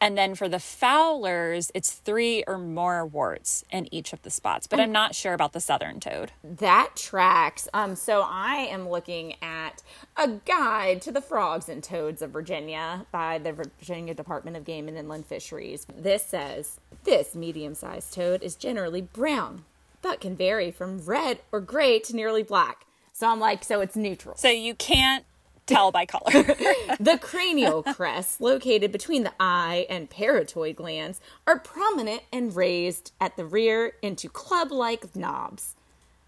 And 0.00 0.18
then 0.18 0.34
for 0.34 0.48
the 0.48 0.58
Fowlers, 0.58 1.70
it's 1.74 1.92
three 1.92 2.44
or 2.46 2.58
more 2.58 3.06
warts 3.06 3.64
in 3.70 3.92
each 3.94 4.12
of 4.12 4.20
the 4.22 4.30
spots. 4.30 4.66
But 4.66 4.78
I'm 4.80 4.92
not 4.92 5.14
sure 5.14 5.32
about 5.32 5.52
the 5.54 5.60
southern 5.60 5.98
toad. 5.98 6.32
That 6.42 6.90
tracks. 6.94 7.68
Um, 7.72 7.96
so 7.96 8.22
I 8.26 8.56
am 8.70 8.88
looking 8.88 9.36
at 9.40 9.82
a 10.16 10.28
guide 10.28 11.00
to 11.02 11.12
the 11.12 11.22
frogs 11.22 11.68
and 11.68 11.82
toads 11.82 12.20
of 12.20 12.30
Virginia 12.30 13.06
by 13.12 13.38
the 13.38 13.52
Virginia 13.52 14.12
Department 14.12 14.56
of 14.56 14.64
Game 14.64 14.88
and 14.88 14.98
Inland 14.98 15.26
Fisheries. 15.26 15.86
This 15.96 16.24
says 16.24 16.78
this 17.04 17.34
medium-sized 17.34 18.12
toad 18.12 18.42
is 18.42 18.56
generally 18.56 19.00
brown, 19.00 19.64
but 20.02 20.20
can 20.20 20.36
vary 20.36 20.70
from 20.70 21.04
red 21.04 21.38
or 21.50 21.60
gray 21.60 21.98
to 22.00 22.14
nearly 22.14 22.42
black. 22.42 22.84
So 23.14 23.28
I'm 23.28 23.40
like, 23.40 23.64
so 23.64 23.80
it's 23.80 23.96
neutral. 23.96 24.36
So 24.36 24.48
you 24.48 24.74
can't 24.74 25.24
tell 25.66 25.90
by 25.90 26.06
color. 26.06 26.30
The 27.00 27.18
cranial 27.20 27.82
crests, 27.82 28.40
located 28.40 28.92
between 28.92 29.24
the 29.24 29.32
eye 29.40 29.86
and 29.90 30.08
parotoid 30.08 30.76
glands, 30.76 31.20
are 31.46 31.58
prominent 31.58 32.22
and 32.32 32.54
raised 32.54 33.12
at 33.20 33.36
the 33.36 33.44
rear 33.44 33.92
into 34.02 34.28
club 34.28 34.70
like 34.70 35.16
knobs. 35.16 35.74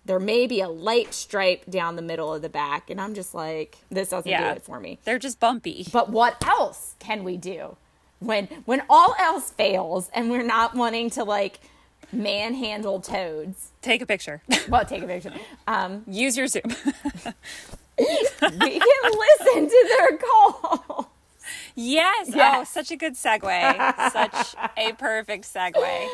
There 0.05 0.19
may 0.21 0.47
be 0.47 0.61
a 0.61 0.69
light 0.69 1.15
stripe 1.15 1.65
down 1.69 1.97
the 1.97 2.03
middle 2.03 2.33
of 2.33 2.43
the 2.43 2.49
back, 2.49 2.91
and 2.91 3.01
I'm 3.01 3.15
just 3.15 3.35
like, 3.35 3.79
this 3.91 4.11
doesn't 4.11 4.31
Yeah. 4.31 4.51
do 4.53 4.57
it 4.57 4.63
for 4.65 4.79
me. 4.81 4.99
They're 5.05 5.19
just 5.19 5.41
bumpy. 5.41 5.87
But 5.93 6.11
what 6.11 6.37
else 6.47 6.95
can 6.99 7.25
we 7.25 7.37
do 7.37 7.77
when 8.21 8.47
when 8.65 8.83
all 8.89 9.15
else 9.19 9.51
fails 9.51 10.09
and 10.15 10.31
we're 10.31 10.43
not 10.43 10.75
wanting 10.75 11.11
to 11.11 11.25
like 11.25 11.61
manhandle 12.13 13.01
toads? 13.01 13.73
Take 13.83 14.01
a 14.01 14.07
picture. 14.07 14.43
Well, 14.69 14.85
take 14.85 15.03
a 15.03 15.07
picture. 15.07 15.33
Um, 15.69 16.05
Use 16.07 16.37
your 16.37 16.47
Zoom. 16.47 16.63
we 17.99 18.79
can 18.79 19.13
listen 19.13 19.69
to 19.69 19.97
their 19.99 20.19
call. 20.19 21.11
yes. 21.75 22.31
Oh, 22.35 22.65
such 22.65 22.91
a 22.91 22.97
good 22.97 23.15
segue. 23.15 24.13
such 24.13 24.55
a 24.77 24.93
perfect 24.93 25.45
segue. 25.45 26.09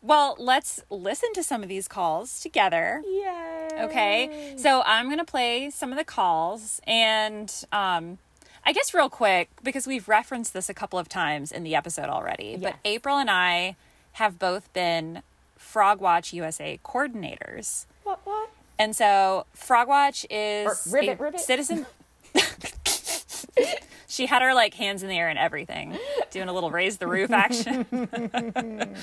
Well, 0.00 0.36
let's 0.38 0.82
listen 0.90 1.32
to 1.34 1.42
some 1.42 1.62
of 1.62 1.68
these 1.68 1.88
calls 1.88 2.40
together. 2.40 3.02
Yay. 3.04 3.68
Okay. 3.80 4.54
So 4.56 4.82
I'm 4.86 5.06
going 5.06 5.18
to 5.18 5.24
play 5.24 5.70
some 5.70 5.90
of 5.92 5.98
the 5.98 6.04
calls. 6.04 6.80
And 6.86 7.52
um, 7.72 8.18
I 8.64 8.72
guess, 8.72 8.94
real 8.94 9.10
quick, 9.10 9.50
because 9.62 9.86
we've 9.86 10.08
referenced 10.08 10.52
this 10.52 10.68
a 10.68 10.74
couple 10.74 10.98
of 10.98 11.08
times 11.08 11.50
in 11.50 11.64
the 11.64 11.74
episode 11.74 12.08
already, 12.08 12.56
but 12.56 12.76
April 12.84 13.18
and 13.18 13.30
I 13.30 13.76
have 14.12 14.38
both 14.38 14.72
been 14.72 15.22
Frog 15.56 16.00
Watch 16.00 16.32
USA 16.32 16.78
coordinators. 16.84 17.86
What? 18.04 18.20
What? 18.24 18.50
And 18.78 18.94
so 18.94 19.46
Frogwatch 19.54 20.24
is 20.30 20.66
Or 20.66 20.76
ribbit, 20.92 21.18
ribbit. 21.20 21.40
citizen. 21.40 21.86
she 24.06 24.26
had 24.26 24.42
her 24.42 24.54
like 24.54 24.74
hands 24.74 25.02
in 25.02 25.08
the 25.08 25.18
air 25.18 25.28
and 25.28 25.38
everything, 25.38 25.98
doing 26.30 26.48
a 26.48 26.52
little 26.52 26.70
raise 26.70 26.98
the 26.98 27.06
roof 27.06 27.30
action. 27.30 27.86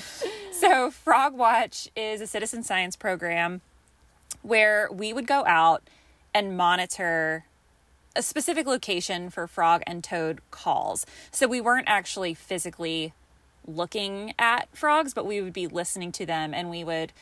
so 0.52 0.90
Frogwatch 0.90 1.88
is 1.96 2.20
a 2.20 2.26
citizen 2.26 2.62
science 2.62 2.96
program 2.96 3.60
where 4.42 4.88
we 4.92 5.12
would 5.12 5.26
go 5.26 5.44
out 5.46 5.82
and 6.34 6.56
monitor 6.56 7.44
a 8.14 8.22
specific 8.22 8.66
location 8.66 9.28
for 9.28 9.46
frog 9.46 9.82
and 9.86 10.02
toad 10.02 10.40
calls. 10.50 11.04
So 11.30 11.46
we 11.46 11.60
weren't 11.60 11.88
actually 11.88 12.32
physically 12.34 13.12
looking 13.66 14.32
at 14.38 14.68
frogs, 14.74 15.12
but 15.12 15.26
we 15.26 15.40
would 15.42 15.52
be 15.52 15.66
listening 15.66 16.12
to 16.12 16.24
them 16.24 16.54
and 16.54 16.70
we 16.70 16.82
would 16.82 17.12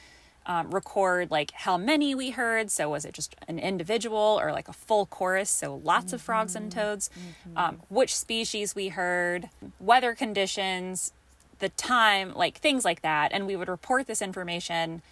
um, 0.46 0.70
record 0.70 1.30
like 1.30 1.50
how 1.52 1.76
many 1.76 2.14
we 2.14 2.30
heard. 2.30 2.70
So 2.70 2.90
was 2.90 3.04
it 3.04 3.14
just 3.14 3.34
an 3.48 3.58
individual 3.58 4.38
or 4.40 4.52
like 4.52 4.68
a 4.68 4.72
full 4.72 5.06
chorus? 5.06 5.50
So 5.50 5.76
lots 5.82 6.12
of 6.12 6.20
frogs 6.20 6.54
and 6.54 6.70
toads. 6.70 7.10
Um, 7.56 7.80
which 7.88 8.14
species 8.14 8.74
we 8.74 8.88
heard, 8.88 9.48
weather 9.80 10.14
conditions, 10.14 11.12
the 11.60 11.68
time, 11.70 12.34
like 12.34 12.58
things 12.58 12.84
like 12.84 13.02
that. 13.02 13.32
And 13.32 13.46
we 13.46 13.56
would 13.56 13.68
report 13.68 14.06
this 14.06 14.20
information 14.20 15.02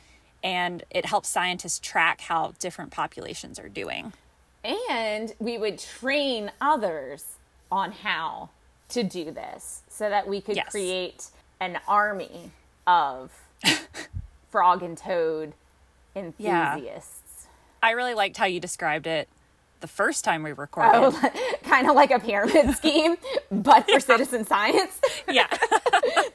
and 0.45 0.83
it 0.91 1.07
helps 1.07 1.29
scientists 1.29 1.79
track 1.79 2.23
how 2.23 2.53
different 2.59 2.91
populations 2.91 3.59
are 3.59 3.69
doing. 3.69 4.13
And 4.91 5.33
we 5.39 5.57
would 5.57 5.79
train 5.79 6.51
others 6.61 7.25
on 7.71 7.93
how 7.93 8.51
to 8.91 9.03
do 9.03 9.31
this 9.31 9.83
so 9.89 10.09
that 10.11 10.29
we 10.29 10.41
could 10.41 10.57
Yes. 10.57 10.71
create 10.71 11.27
an 11.61 11.79
army 11.89 12.51
of 12.87 13.31
frog 14.53 14.83
and 14.85 14.97
toad 14.97 15.55
enthusiasts. 16.15 17.49
I 17.83 17.91
really 17.93 18.15
liked 18.15 18.37
how 18.37 18.45
you 18.47 18.61
described 18.61 19.09
it 19.09 19.29
the 19.81 19.89
first 19.89 20.23
time 20.25 20.45
we 20.45 20.53
recorded. 20.53 20.93
Oh, 20.95 21.31
kind 21.65 21.89
of 21.91 21.97
like 21.97 22.13
a 22.13 22.21
pyramid 22.21 22.77
scheme, 22.77 23.17
but 23.51 23.91
for 23.91 23.99
citizen 23.99 24.45
science. 24.47 25.01
Yeah. 25.29 25.47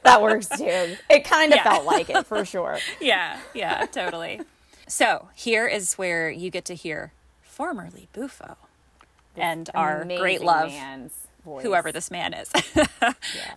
that 0.02 0.20
works 0.20 0.48
too. 0.48 0.96
It 1.08 1.24
kind 1.24 1.52
of 1.52 1.56
Yeah. 1.58 1.62
felt 1.62 1.84
like 1.86 2.10
it 2.10 2.26
for 2.26 2.44
sure. 2.44 2.78
yeah, 3.00 3.38
yeah, 3.54 3.86
totally. 3.86 4.40
So 4.88 5.28
here 5.34 5.66
is 5.68 5.94
where 5.94 6.28
you 6.30 6.50
get 6.50 6.64
to 6.66 6.74
hear 6.74 7.12
formerly 7.42 8.08
Bufo 8.12 8.56
and 9.36 9.70
our 9.74 10.04
great 10.04 10.40
love, 10.42 10.70
man's 10.70 11.12
voice. 11.44 11.62
whoever 11.62 11.92
this 11.92 12.10
man 12.10 12.34
is. 12.34 12.50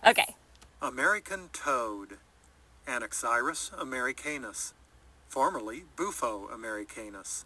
Okay. 0.06 0.34
American 0.80 1.48
toad, 1.52 2.18
Anaxyrus 2.86 3.70
americanus, 3.80 4.74
formerly 5.28 5.84
Bufo 5.96 6.48
americanus. 6.48 7.44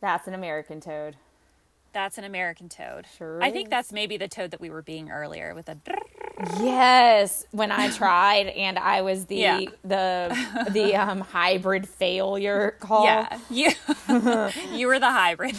That's 0.00 0.26
an 0.26 0.34
American 0.34 0.80
toad. 0.80 1.16
That's 1.92 2.16
an 2.16 2.24
American 2.24 2.68
toad. 2.68 3.06
Sure 3.18 3.42
I 3.42 3.50
think 3.50 3.68
that's 3.68 3.92
maybe 3.92 4.16
the 4.16 4.28
toad 4.28 4.50
that 4.52 4.60
we 4.60 4.70
were 4.70 4.82
being 4.82 5.10
earlier 5.10 5.54
with 5.54 5.68
a. 5.68 5.76
Yes, 6.60 7.44
when 7.50 7.70
I 7.72 7.90
tried 7.96 8.46
and 8.48 8.78
I 8.78 9.02
was 9.02 9.26
the 9.26 9.36
Yeah. 9.36 9.60
the 9.84 10.66
the 10.70 10.96
um 10.96 11.20
hybrid 11.20 11.88
failure 11.88 12.76
call. 12.80 13.04
Yeah, 13.04 13.38
you 13.50 13.70
you 14.72 14.86
were 14.86 14.98
the 14.98 15.10
hybrid. 15.10 15.56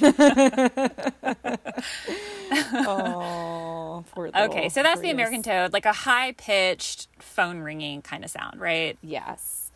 Oh, 2.74 4.04
poor 4.12 4.30
Okay, 4.36 4.70
so 4.70 4.84
that's 4.84 5.02
the 5.02 5.10
American 5.10 5.42
toad, 5.44 5.74
like 5.74 5.86
a 5.86 5.94
high 5.94 6.34
pitched 6.34 7.08
phone 7.20 7.60
ringing 7.60 8.02
kind 8.02 8.24
of 8.24 8.30
sound, 8.30 8.60
right? 8.60 8.98
Yes. 9.02 9.72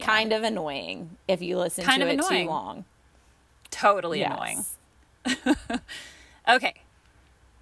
Kind 0.00 0.32
of 0.32 0.42
annoying 0.42 1.16
if 1.28 1.40
you 1.40 1.58
listen 1.58 1.84
Kind 1.84 2.00
to 2.00 2.06
of 2.06 2.12
it 2.12 2.14
annoying. 2.24 2.46
too 2.46 2.50
long. 2.50 2.84
Totally 3.70 4.20
Yes. 4.20 4.76
annoying. 5.26 5.58
Okay. 6.48 6.74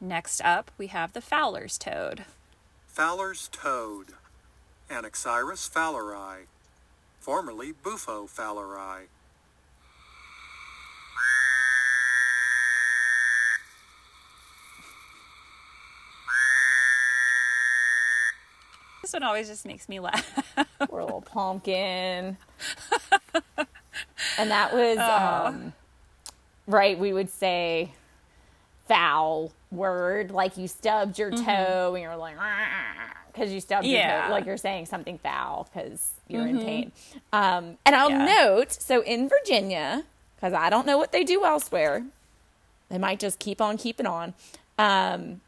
Next 0.01 0.41
up, 0.43 0.71
we 0.79 0.89
have 0.89 1.13
the 1.13 1.21
Fowler's 1.21 1.79
toad. 1.79 2.25
Fowler's 2.93 3.49
toad, 3.49 4.09
Anaxyrus 4.91 5.67
fowleri, 5.71 6.45
formerly 7.21 7.73
Bufo 7.73 8.27
fowleri. 8.27 9.07
This 19.03 19.13
one 19.13 19.23
always 19.25 19.49
just 19.49 19.67
makes 19.67 19.89
me 19.89 19.99
laugh. 20.01 20.55
Poor 20.89 21.03
little 21.03 21.23
pumpkin. 21.23 22.37
and 24.39 24.51
that 24.51 24.73
was 24.73 24.97
Oh. 25.01 25.47
um 25.49 25.73
right, 26.67 26.99
we 26.99 27.13
would 27.13 27.29
say 27.29 27.93
foul 28.87 29.53
word, 29.73 30.31
like 30.31 30.57
you 30.57 30.69
stubbed 30.69 31.19
your 31.19 31.31
toe 31.31 31.95
and 31.95 32.03
you're 32.03 32.17
like 32.17 32.37
because 33.33 33.51
you 33.53 33.61
stubbed 33.61 33.87
your 33.87 33.99
Mm-hmm. 34.01 34.09
Yeah. 34.09 34.19
Mm-hmm. 34.21 34.29
toe, 34.29 34.35
like 34.35 34.47
you're 34.47 34.57
saying 34.57 34.87
something 34.87 35.19
foul 35.19 35.69
because 35.73 36.13
you're 36.29 36.47
in 36.47 36.59
pain. 36.61 36.93
Um, 37.33 37.79
and 37.87 37.97
I'll 37.97 38.11
Yeah. 38.11 38.25
note, 38.45 38.73
so 38.73 39.03
in 39.03 39.29
Virginia, 39.29 40.05
because 40.37 40.53
I 40.53 40.69
don't 40.71 40.87
know 40.87 40.99
what 40.99 41.13
they 41.13 41.25
do 41.25 41.45
elsewhere, 41.45 42.05
they 42.91 42.99
might 42.99 43.19
just 43.19 43.39
keep 43.39 43.61
on 43.61 43.79
keeping 43.79 44.07
on. 44.07 44.35
Um, 44.79 45.41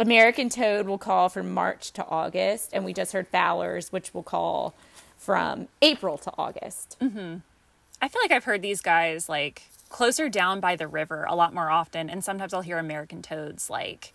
American 0.00 0.48
toad 0.48 0.86
will 0.86 0.98
call 0.98 1.28
from 1.28 1.52
March 1.52 1.90
to 1.92 2.06
August, 2.06 2.70
and 2.72 2.84
we 2.84 2.92
just 2.92 3.12
heard 3.12 3.28
Fowler's, 3.28 3.92
which 3.92 4.12
will 4.14 4.22
call 4.22 4.74
from 5.18 5.68
April 5.82 6.18
to 6.18 6.32
August. 6.38 6.96
I 7.00 8.08
feel 8.08 8.20
like 8.22 8.30
I've 8.30 8.44
heard 8.44 8.60
these 8.62 8.80
guys 8.82 9.28
like 9.28 9.62
closer 9.88 10.28
down 10.28 10.60
by 10.60 10.76
the 10.76 10.88
river 10.88 11.24
a 11.28 11.34
lot 11.34 11.54
more 11.54 11.70
often, 11.70 12.10
and 12.10 12.24
sometimes 12.24 12.52
I'll 12.52 12.62
hear 12.62 12.78
American 12.78 13.22
toads 13.22 13.70
like 13.70 14.12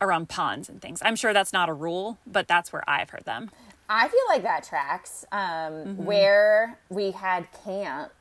around 0.00 0.28
ponds 0.28 0.68
and 0.68 0.80
things. 0.80 1.00
I'm 1.04 1.16
sure 1.16 1.32
that's 1.32 1.52
not 1.52 1.68
a 1.68 1.72
rule, 1.72 2.18
but 2.26 2.48
that's 2.48 2.72
where 2.72 2.88
I've 2.88 3.10
heard 3.10 3.24
them. 3.24 3.50
I 3.88 4.08
feel 4.08 4.20
like 4.28 4.42
that 4.42 4.64
tracks. 4.64 5.24
Um, 5.30 6.04
Where 6.04 6.78
we 6.88 7.12
had 7.12 7.46
camp 7.64 8.12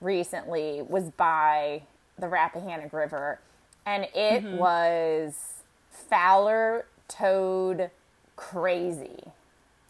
recently 0.00 0.82
was 0.82 1.10
by 1.10 1.82
the 2.18 2.28
Rappahannock 2.28 2.92
River, 2.92 3.40
and 3.84 4.06
it 4.14 4.44
was 4.44 5.62
Fowler 5.90 6.86
toad 7.08 7.90
crazy. 8.36 9.32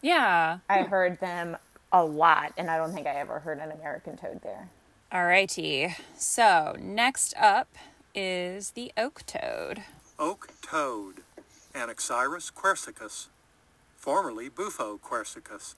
Yeah. 0.01 0.59
I 0.67 0.81
heard 0.83 1.19
them 1.19 1.57
a 1.91 2.03
lot, 2.03 2.53
and 2.57 2.71
I 2.71 2.77
don't 2.77 2.91
think 2.93 3.05
I 3.05 3.11
ever 3.11 3.39
heard 3.39 3.59
an 3.59 3.71
American 3.71 4.17
toad 4.17 4.41
there. 4.41 4.69
Alrighty. 5.11 5.93
So 6.17 6.73
next 6.79 7.33
up 7.37 7.67
is 8.15 8.71
the 8.71 8.93
oak 8.95 9.25
toad. 9.25 9.83
Oak 10.17 10.47
toad, 10.61 11.15
Anaxyrus 11.73 12.49
quercicus, 12.53 13.27
formerly 13.97 14.47
Bufo 14.47 14.97
quercicus. 14.97 15.75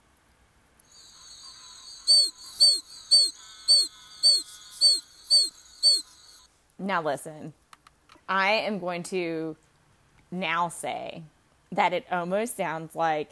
Now, 6.78 7.02
listen, 7.02 7.54
I 8.30 8.52
am 8.52 8.78
going 8.78 9.02
to 9.04 9.56
now 10.30 10.70
say 10.70 11.24
that 11.72 11.92
it 11.92 12.06
almost 12.12 12.56
sounds 12.56 12.94
like 12.94 13.30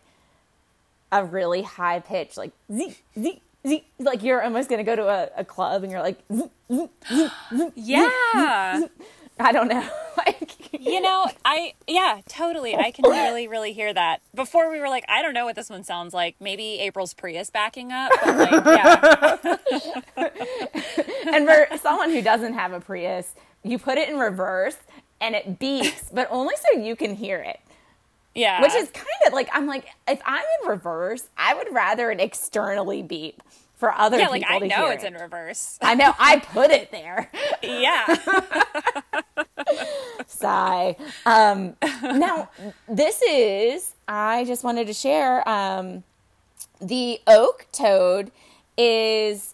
a 1.12 1.24
really 1.24 1.62
high 1.62 2.00
pitch, 2.00 2.38
like 2.38 2.54
z 2.72 2.98
z 3.20 3.42
z, 3.68 3.84
like 4.00 4.24
you're 4.24 4.42
almost 4.44 4.70
going 4.70 4.80
to 4.80 4.84
go 4.84 4.96
to 4.96 5.08
a, 5.08 5.30
a 5.38 5.46
club 5.46 5.84
and 5.84 5.92
you're 5.92 6.02
like, 6.02 6.20
z, 6.34 6.44
z. 6.72 7.28
Yeah. 7.76 8.88
I 9.40 9.52
don't 9.52 9.70
know, 9.70 9.88
like 10.18 10.72
you 10.80 11.02
know, 11.02 11.28
I 11.44 11.74
yeah, 11.88 12.22
totally. 12.28 12.76
I 12.76 12.92
can 12.92 13.10
really, 13.10 13.48
really 13.48 13.74
hear 13.74 13.94
that. 13.94 14.22
Before 14.36 14.70
we 14.70 14.80
were 14.80 14.90
like, 14.90 15.04
I 15.10 15.22
don't 15.22 15.34
know 15.34 15.46
what 15.46 15.56
this 15.56 15.70
one 15.70 15.84
sounds 15.84 16.14
like. 16.14 16.36
Maybe 16.40 16.80
April's 16.80 17.14
Prius 17.14 17.50
backing 17.50 17.92
up, 17.92 18.12
but 18.24 18.38
like, 18.38 18.66
yeah, 18.66 19.58
and 21.34 21.48
for 21.48 21.78
someone 21.78 22.12
who 22.12 22.22
doesn't 22.22 22.54
have 22.54 22.74
a 22.74 22.80
Prius, 22.80 23.34
you 23.64 23.80
put 23.80 23.98
it 23.98 24.10
in 24.10 24.18
reverse 24.18 24.78
and 25.20 25.36
it 25.36 25.60
beeps, 25.60 26.14
but 26.14 26.28
only 26.30 26.56
so 26.58 26.80
you 26.80 26.96
can 26.96 27.16
hear 27.16 27.40
it. 27.40 27.60
Yeah. 28.36 28.62
Which 28.62 28.74
is 28.74 28.90
kind 28.90 29.08
of 29.28 29.34
like 29.34 29.50
I'm 29.54 29.68
like 29.68 29.86
if 30.08 30.22
I'm 30.26 30.44
in 30.62 30.70
reverse, 30.70 31.28
I 31.38 31.54
would 31.54 31.74
rather 31.74 32.12
it 32.12 32.20
externally 32.20 33.02
beep 33.02 33.42
for 33.76 33.94
other 33.94 34.18
yeah, 34.18 34.28
people 34.28 34.40
like 34.40 34.50
I 34.50 34.60
to 34.60 34.68
know 34.68 34.90
it's 34.90 35.04
it. 35.04 35.08
in 35.08 35.14
reverse. 35.16 35.80
I 35.82 35.96
know 35.96 36.14
I 36.20 36.40
put 36.40 36.72
it 36.72 36.92
there. 36.92 37.32
yeah. 37.64 38.06
Sigh. 40.28 40.96
Um, 41.26 41.76
now 42.04 42.50
this 42.88 43.22
is 43.24 43.94
I 44.08 44.46
just 44.46 44.64
wanted 44.64 44.88
to 44.88 44.94
share. 44.94 45.48
Um, 45.48 46.04
the 46.80 47.20
oak 47.28 47.68
toad 47.72 48.32
is 48.78 49.54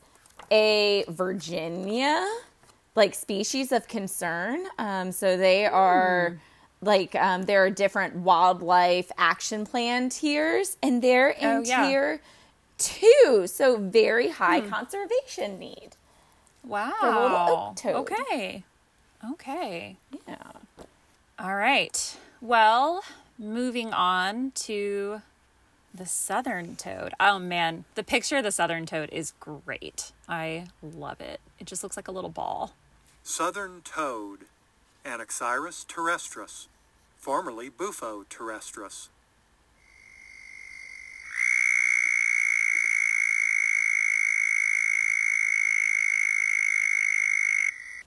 a 0.51 1.03
Virginia 1.09 2.25
like 2.97 3.13
species 3.13 3.71
of 3.71 3.87
concern. 3.87 4.65
Um, 4.77 5.13
so 5.13 5.37
they 5.37 5.67
are 5.67 6.37
like 6.81 7.15
um, 7.15 7.43
there 7.43 7.63
are 7.63 7.69
different 7.69 8.15
wildlife 8.17 9.11
action 9.17 9.65
plan 9.65 10.09
tiers, 10.09 10.77
and 10.81 11.01
they're 11.01 11.29
in 11.29 11.47
Oh, 11.47 11.63
yeah. 11.65 11.87
tier 11.87 12.21
two. 12.77 13.45
So 13.47 13.77
very 13.77 14.29
high 14.29 14.61
conservation 14.61 15.57
need. 15.59 15.89
Wow. 16.63 16.93
little 17.01 17.37
oak 17.69 17.75
toad. 17.77 17.95
Okay. 17.95 18.63
Okay. 19.31 19.97
Yeah. 20.27 20.35
All 21.39 21.55
right. 21.55 22.17
Well, 22.41 23.03
moving 23.39 23.93
on 23.93 24.51
to 24.55 25.21
the 25.93 26.05
southern 26.05 26.75
toad. 26.75 27.13
Oh 27.19 27.39
man, 27.39 27.85
the 27.95 28.03
picture 28.03 28.37
of 28.37 28.43
the 28.43 28.51
southern 28.51 28.85
toad 28.85 29.09
is 29.11 29.33
great. 29.39 30.11
I 30.29 30.67
love 30.83 31.19
it. 31.21 31.39
It 31.59 31.65
just 31.65 31.81
looks 31.81 31.95
like 31.97 32.07
a 32.07 32.11
little 32.11 32.29
ball. 32.29 32.73
Southern 33.23 33.81
toad, 33.81 34.41
Anaxyrus 35.07 35.85
terrestris, 35.85 36.67
formerly 37.17 37.69
Bufo 37.69 38.25
terrestris. 38.29 39.07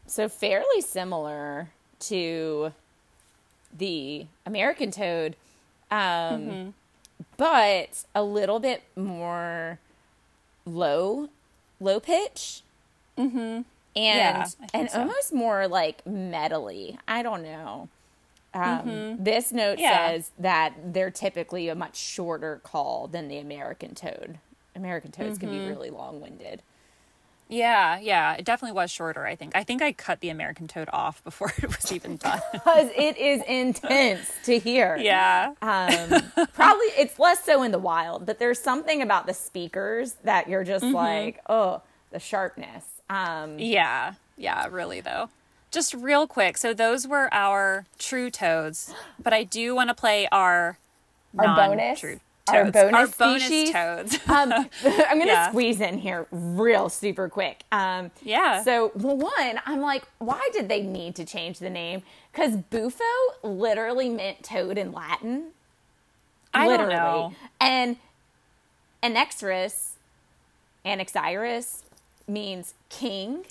So 0.06 0.28
fairly 0.28 0.82
similar 0.82 1.70
to 2.00 2.72
the 3.76 4.26
American 4.44 4.90
toad, 4.90 5.36
um, 5.90 6.74
but 7.38 8.04
a 8.14 8.22
little 8.22 8.60
bit 8.60 8.82
more 8.94 9.78
low, 10.66 11.30
low 11.80 11.98
pitch, 11.98 12.62
mm-hmm. 13.16 13.62
And 13.96 14.16
Yeah, 14.16 14.46
and 14.74 14.90
so. 14.90 15.00
almost 15.00 15.32
more 15.32 15.66
like 15.68 16.04
metally. 16.04 16.98
I 17.08 17.22
don't 17.22 17.42
know. 17.42 17.88
Um, 18.52 19.16
This 19.22 19.52
note 19.52 19.78
Yeah. 19.78 20.08
says 20.08 20.30
that 20.38 20.72
they're 20.92 21.10
typically 21.10 21.68
a 21.68 21.74
much 21.74 21.96
shorter 21.96 22.60
call 22.64 23.06
than 23.06 23.28
the 23.28 23.38
American 23.38 23.94
toad. 23.94 24.38
American 24.74 25.12
toads 25.12 25.38
can 25.38 25.50
be 25.50 25.60
really 25.60 25.90
long 25.90 26.20
winded. 26.20 26.62
Yeah, 27.48 27.98
yeah, 27.98 28.34
it 28.34 28.44
definitely 28.44 28.76
was 28.76 28.92
shorter. 28.92 29.26
I 29.26 29.34
think. 29.34 29.56
I 29.56 29.64
think 29.64 29.82
I 29.82 29.90
cut 29.92 30.20
the 30.20 30.28
American 30.28 30.68
toad 30.68 30.88
off 30.92 31.22
before 31.24 31.52
it 31.58 31.66
was 31.66 31.90
even 31.92 32.16
done. 32.16 32.40
Because 32.52 32.90
it 32.96 33.16
is 33.18 33.42
intense 33.48 34.30
to 34.44 34.58
hear. 34.58 34.96
yeah, 34.96 35.54
Um, 35.60 36.10
probably 36.52 36.86
it's 36.96 37.18
less 37.18 37.42
so 37.44 37.64
in 37.64 37.72
the 37.72 37.78
wild, 37.80 38.24
but 38.24 38.38
there's 38.38 38.60
something 38.60 39.02
about 39.02 39.26
the 39.26 39.34
speakers 39.34 40.14
that 40.24 40.48
you're 40.48 40.62
just 40.64 40.84
like, 40.84 41.40
oh, 41.48 41.82
the 42.12 42.20
sharpness. 42.20 42.84
Um, 43.10 43.58
yeah, 43.58 44.14
yeah. 44.38 44.66
Really 44.70 45.00
though. 45.00 45.28
Just 45.70 45.94
real 45.94 46.26
quick. 46.26 46.56
So 46.58 46.72
those 46.74 47.06
were 47.06 47.28
our 47.32 47.86
true 47.98 48.30
toads, 48.30 48.94
but 49.22 49.32
I 49.32 49.44
do 49.44 49.74
want 49.74 49.88
to 49.88 49.94
play 49.94 50.26
our 50.32 50.78
Our 51.38 51.46
bonus? 51.54 52.02
non-true 52.02 52.20
Our 52.48 52.64
bonus 52.72 52.94
our 52.94 53.06
bonus 53.06 53.44
species? 53.44 53.70
toads. 53.70 54.14
um, 54.28 54.52
I'm 54.84 55.18
gonna 55.18 55.26
Yeah. 55.26 55.48
squeeze 55.50 55.80
in 55.80 55.98
here 55.98 56.26
real 56.32 56.88
super 56.88 57.28
quick. 57.28 57.62
Um, 57.70 58.10
Yeah. 58.22 58.62
So, 58.64 58.90
well, 58.96 59.16
one, 59.16 59.60
I'm 59.66 59.80
like, 59.80 60.04
why 60.18 60.40
did 60.52 60.68
they 60.68 60.82
need 60.82 61.14
to 61.16 61.24
change 61.24 61.58
the 61.60 61.70
name? 61.70 62.02
Because 62.32 62.56
bufo 62.56 63.04
literally 63.44 64.08
meant 64.08 64.42
toad 64.42 64.76
in 64.78 64.90
Latin. 64.92 65.50
I 66.52 66.66
don't 66.66 66.78
literally. 66.88 66.96
know. 66.96 67.34
And 67.60 67.96
Anexirus, 69.04 69.90
Anaxyrus 70.84 71.82
means 72.30 72.74
king. 72.88 73.44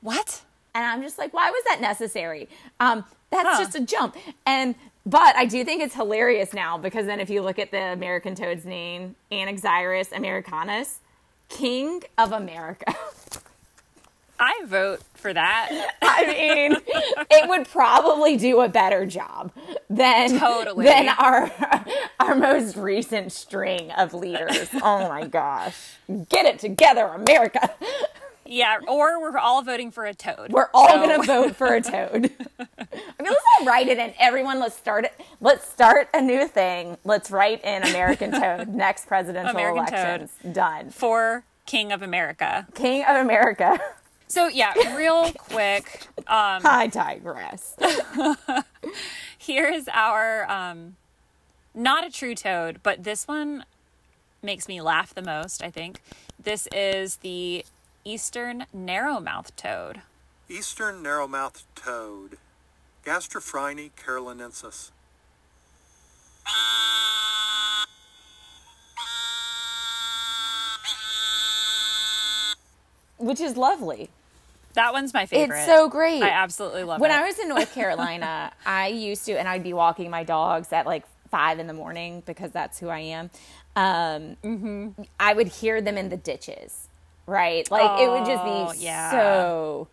What? 0.00 0.42
And 0.74 0.84
I'm 0.84 1.02
just 1.02 1.18
like, 1.18 1.34
why 1.34 1.50
was 1.50 1.62
that 1.68 1.80
necessary? 1.80 2.48
Um, 2.78 3.04
that's 3.30 3.48
Huh. 3.48 3.58
just 3.64 3.74
a 3.74 3.80
jump. 3.80 4.16
And 4.46 4.74
but 5.06 5.34
I 5.34 5.46
do 5.46 5.64
think 5.64 5.82
it's 5.82 5.94
hilarious 5.94 6.52
now 6.52 6.76
because 6.78 7.06
then 7.06 7.20
if 7.20 7.30
you 7.30 7.42
look 7.42 7.58
at 7.58 7.70
the 7.70 7.80
American 7.92 8.34
toad's 8.34 8.64
name, 8.64 9.16
Anaxyrus 9.32 10.12
americanus, 10.12 11.00
King 11.48 12.02
of 12.18 12.32
America. 12.32 12.94
I 14.42 14.62
vote 14.64 15.02
for 15.16 15.34
that. 15.34 15.68
I 16.00 16.26
mean, 16.26 16.76
it 17.30 17.46
would 17.48 17.68
probably 17.68 18.38
do 18.38 18.60
a 18.62 18.70
better 18.70 19.04
job 19.04 19.52
than 19.90 20.38
Totally. 20.38 20.86
than 20.86 21.08
our 21.10 21.50
our 22.18 22.34
most 22.34 22.74
recent 22.76 23.32
string 23.32 23.90
of 23.92 24.14
leaders. 24.14 24.70
Oh 24.82 25.08
my 25.10 25.26
gosh. 25.26 25.76
Get 26.30 26.46
it 26.46 26.58
together, 26.58 27.04
America. 27.04 27.70
Yeah, 28.50 28.78
or 28.88 29.20
we're 29.20 29.38
all 29.38 29.62
voting 29.62 29.90
for 29.92 30.04
a 30.04 30.12
toad. 30.12 30.52
We're 30.52 30.68
all 30.74 30.88
So- 30.88 31.06
gonna 31.06 31.22
vote 31.22 31.54
for 31.56 31.72
a 31.74 31.80
toad. 31.94 32.30
I 32.58 33.22
mean, 33.22 33.30
let's 33.32 33.44
all 33.60 33.66
write 33.66 33.86
it 33.88 33.98
in. 33.98 34.12
Everyone, 34.18 34.58
let's 34.58 34.76
start 34.76 35.04
it. 35.04 35.12
Let's 35.40 35.68
start 35.68 36.08
a 36.12 36.20
new 36.20 36.48
thing. 36.48 36.96
Let's 37.04 37.30
write 37.30 37.64
in 37.64 37.84
American 37.84 38.32
toad. 38.32 38.68
Next 38.74 39.06
presidential 39.06 39.50
American 39.56 39.86
toad. 39.86 40.28
Done. 40.52 40.90
for 40.90 41.44
King 41.66 41.92
of 41.92 42.02
America. 42.02 42.66
King 42.74 43.04
of 43.04 43.16
America. 43.16 43.78
So 44.26 44.48
yeah, 44.48 44.96
real 44.96 45.30
quick. 45.32 46.06
Um, 46.26 46.62
I 46.64 46.88
digress. 46.88 47.76
here's 49.38 49.86
our 49.88 50.50
um, 50.50 50.96
not 51.74 52.04
a 52.06 52.10
true 52.10 52.34
toad, 52.34 52.80
but 52.82 53.04
this 53.04 53.26
one 53.28 53.64
makes 54.42 54.66
me 54.68 54.80
laugh 54.80 55.14
the 55.14 55.22
most. 55.22 55.62
I 55.62 55.70
think 55.70 56.00
this 56.42 56.66
is 56.72 57.16
the 57.16 57.64
eastern 58.04 58.66
narrowmouth 58.74 59.54
toad. 59.56 60.02
Eastern 60.48 61.02
narrow-mouthed 61.02 61.62
toad, 61.76 62.36
Gastrophryne 63.04 63.90
carolinensis. 63.96 64.90
Which 73.18 73.40
is 73.40 73.56
lovely. 73.56 74.08
That 74.74 74.92
one's 74.92 75.12
my 75.12 75.26
favorite. 75.26 75.56
It's 75.58 75.66
so 75.66 75.88
great. 75.88 76.22
I 76.22 76.30
absolutely 76.30 76.84
love 76.84 77.00
when 77.00 77.10
it. 77.10 77.14
When 77.14 77.22
I 77.22 77.26
was 77.26 77.38
in 77.38 77.48
North 77.48 77.74
Carolina, 77.74 78.52
I 78.66 78.88
used 78.88 79.26
to, 79.26 79.38
and 79.38 79.48
I'd 79.48 79.62
be 79.62 79.72
walking 79.72 80.10
my 80.10 80.24
dogs 80.24 80.72
at 80.72 80.86
like 80.86 81.04
five 81.30 81.58
in 81.58 81.66
the 81.66 81.72
morning 81.72 82.22
because 82.24 82.50
that's 82.50 82.78
who 82.78 82.88
I 82.88 83.00
am. 83.00 83.30
Um, 83.76 84.36
Mm-hmm. 84.42 85.02
I 85.18 85.32
would 85.34 85.48
hear 85.48 85.80
them 85.80 85.96
in 85.98 86.08
the 86.08 86.16
ditches, 86.16 86.88
right? 87.30 87.70
Like 87.70 88.00
it 88.00 88.10
would 88.10 88.26
just 88.26 88.42
Oh, 88.44 88.72
be 88.72 88.78
yeah. 88.84 89.10
so 89.10 89.88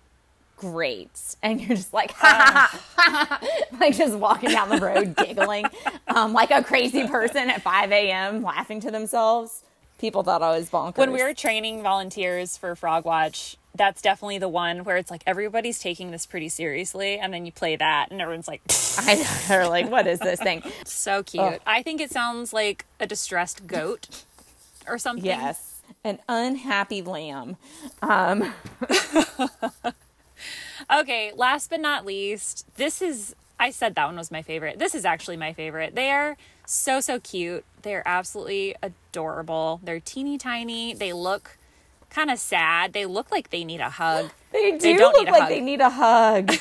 great, 0.58 1.36
and 1.44 1.62
you're 1.62 1.78
just 1.78 1.94
like, 1.94 2.12
ha, 2.14 2.68
ha, 2.72 2.82
ha, 2.98 3.40
like 3.80 3.96
just 3.96 4.16
walking 4.18 4.50
down 4.50 4.70
the 4.70 4.80
road 4.80 5.16
giggling, 5.16 5.66
um, 6.08 6.34
like 6.34 6.52
a 6.52 6.64
crazy 6.64 7.08
person 7.08 7.50
at 7.50 7.62
five 7.62 7.92
a.m. 7.92 8.42
laughing 8.44 8.80
to 8.82 8.92
themselves. 8.92 9.64
People 10.00 10.22
thought 10.24 10.42
I 10.44 10.50
was 10.58 10.70
bonkers. 10.70 10.98
when 10.98 11.12
we 11.12 11.24
were 11.24 11.34
training 11.34 11.82
volunteers 11.82 12.56
for 12.56 12.76
Frog 12.76 13.04
Watch, 13.06 13.58
that's 13.74 14.00
definitely 14.02 14.38
the 14.38 14.48
one 14.50 14.84
where 14.84 14.96
it's 14.98 15.10
like 15.10 15.24
everybody's 15.26 15.80
taking 15.80 16.12
this 16.12 16.26
pretty 16.28 16.50
seriously, 16.50 17.18
and 17.20 17.34
then 17.34 17.46
you 17.46 17.52
play 17.52 17.76
that, 17.76 18.12
and 18.12 18.22
everyone's 18.22 18.48
like, 18.48 18.62
I 19.00 19.16
know, 19.16 19.24
they're 19.48 19.68
like, 19.68 19.90
what 19.90 20.06
is 20.08 20.20
this 20.20 20.40
thing? 20.40 20.64
so 20.86 21.24
cute. 21.24 21.44
Oh. 21.44 21.58
I 21.66 21.82
think 21.84 22.02
it 22.02 22.12
sounds 22.12 22.52
like 22.54 22.86
a 23.00 23.06
distressed 23.08 23.66
goat 23.68 24.24
or 24.88 24.98
something. 24.98 25.26
Yes, 25.26 25.67
an 26.04 26.20
unhappy 26.28 27.02
lamb. 27.02 27.58
Um, 28.02 28.54
Okay, 30.92 31.32
last 31.36 31.70
but 31.72 31.80
not 31.80 32.06
least, 32.06 32.66
this 32.76 33.02
is 33.02 33.36
I 33.60 33.72
said 33.72 33.96
that 33.96 34.06
one 34.06 34.16
was 34.16 34.30
my 34.30 34.44
favorite. 34.44 34.78
This 34.78 34.94
is 34.94 35.04
actually 35.04 35.36
my 35.36 35.52
favorite. 35.52 35.96
They 35.96 36.12
are 36.12 36.38
so 36.66 37.00
so 37.02 37.20
cute. 37.20 37.66
They're 37.82 38.04
absolutely 38.08 38.76
adorable. 38.84 39.82
They're 39.84 40.00
teeny 40.00 40.38
tiny. 40.38 40.94
They 40.94 41.12
look 41.12 41.58
kind 42.12 42.30
of 42.30 42.38
sad. 42.40 42.94
They 42.94 43.06
look 43.06 43.32
like 43.32 43.50
they 43.50 43.64
need 43.66 43.82
a 43.82 43.90
hug. 43.90 44.30
They 44.54 44.72
do 44.72 44.78
They 44.80 44.94
don't 44.96 45.14
look 45.14 45.28
like 45.30 45.42
hug. 45.42 45.50
they 45.50 45.60
need 45.60 45.82
a 45.82 45.90
hug. 45.90 46.54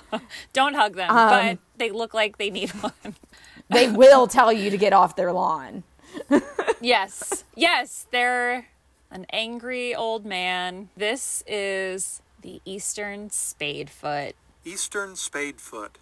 Don't 0.52 0.74
hug 0.74 0.94
them, 0.94 1.10
Um, 1.10 1.28
but 1.28 1.58
they 1.76 1.90
look 1.90 2.14
like 2.14 2.38
they 2.38 2.50
need 2.50 2.70
one. 2.70 3.16
they 3.68 3.90
will 3.90 4.26
tell 4.38 4.52
you 4.52 4.70
to 4.70 4.78
get 4.78 4.92
off 4.92 5.16
their 5.16 5.32
lawn. 5.32 5.82
yes. 6.80 7.42
Yes, 7.56 8.06
they're 8.12 8.68
an 9.12 9.26
angry 9.32 9.94
old 9.94 10.24
man. 10.24 10.88
This 10.96 11.44
is 11.46 12.22
the 12.40 12.60
eastern 12.64 13.28
spadefoot. 13.28 14.32
Eastern 14.64 15.10
spadefoot, 15.14 15.96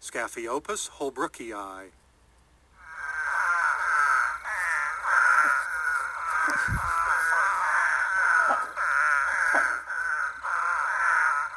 Scaphiopus 0.00 0.90
holbrookii. 0.98 1.90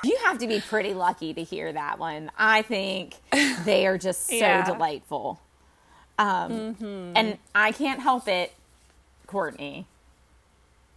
You 0.03 0.15
have 0.25 0.37
to 0.39 0.47
be 0.47 0.61
pretty 0.61 0.93
lucky 0.93 1.33
to 1.33 1.43
hear 1.43 1.73
that 1.73 1.97
one. 1.97 2.29
I 2.37 2.61
think 2.61 3.15
they 3.63 3.87
are 3.87 3.97
just 3.97 4.27
so 4.27 4.35
Yeah. 4.35 4.63
delightful. 4.65 5.39
Um, 6.19 6.75
And 7.15 7.37
I 7.55 7.71
can't 7.71 7.99
help 7.99 8.27
it, 8.27 8.53
Courtney. 9.25 9.87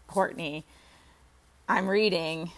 Courtney, 0.09 0.65
I'm 1.69 1.87
reading. 1.87 2.51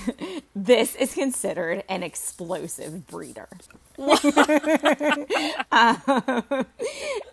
this 0.56 0.94
is 0.94 1.12
considered 1.12 1.84
an 1.88 2.02
explosive 2.02 3.06
breeder. 3.06 3.48
Um, 5.70 6.66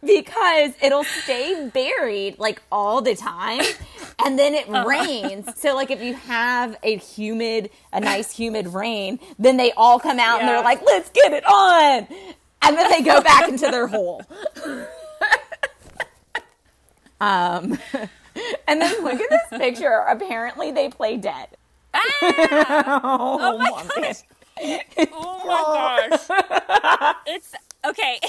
because 0.01 0.71
it'll 0.81 1.03
stay 1.03 1.69
buried 1.73 2.39
like 2.39 2.61
all 2.71 3.01
the 3.01 3.15
time 3.15 3.61
and 4.23 4.39
then 4.39 4.53
it 4.53 4.69
rains. 4.69 5.49
So 5.57 5.75
like 5.75 5.91
if 5.91 6.01
you 6.01 6.13
have 6.13 6.77
a 6.83 6.95
humid, 6.97 7.69
a 7.91 7.99
nice 7.99 8.31
humid 8.31 8.67
rain, 8.67 9.19
then 9.37 9.57
they 9.57 9.73
all 9.73 9.99
come 9.99 10.19
out 10.19 10.39
and 10.39 10.47
they're 10.47 10.63
like, 10.63 10.81
let's 10.85 11.09
get 11.09 11.33
it 11.33 11.45
on. 11.45 12.07
And 12.61 12.77
then 12.77 12.89
they 12.91 13.01
go 13.01 13.21
back 13.21 13.49
into 13.49 13.69
their 13.71 13.87
hole. 13.87 14.21
um 17.21 17.77
and 18.67 18.81
then 18.81 19.03
look 19.03 19.19
at 19.19 19.29
this 19.29 19.59
picture. 19.59 20.05
Apparently 20.07 20.71
they 20.71 20.89
play 20.89 21.17
dead. 21.17 21.49
Ah! 21.93 22.01
Oh, 23.03 23.37
oh, 23.41 23.57
my 23.57 23.69
gosh. 23.69 24.23
Oh 24.61 25.43
my 25.45 25.63
oh. 25.67 26.17
gosh. 26.17 27.15
it's 27.27 27.53
okay. 27.87 28.19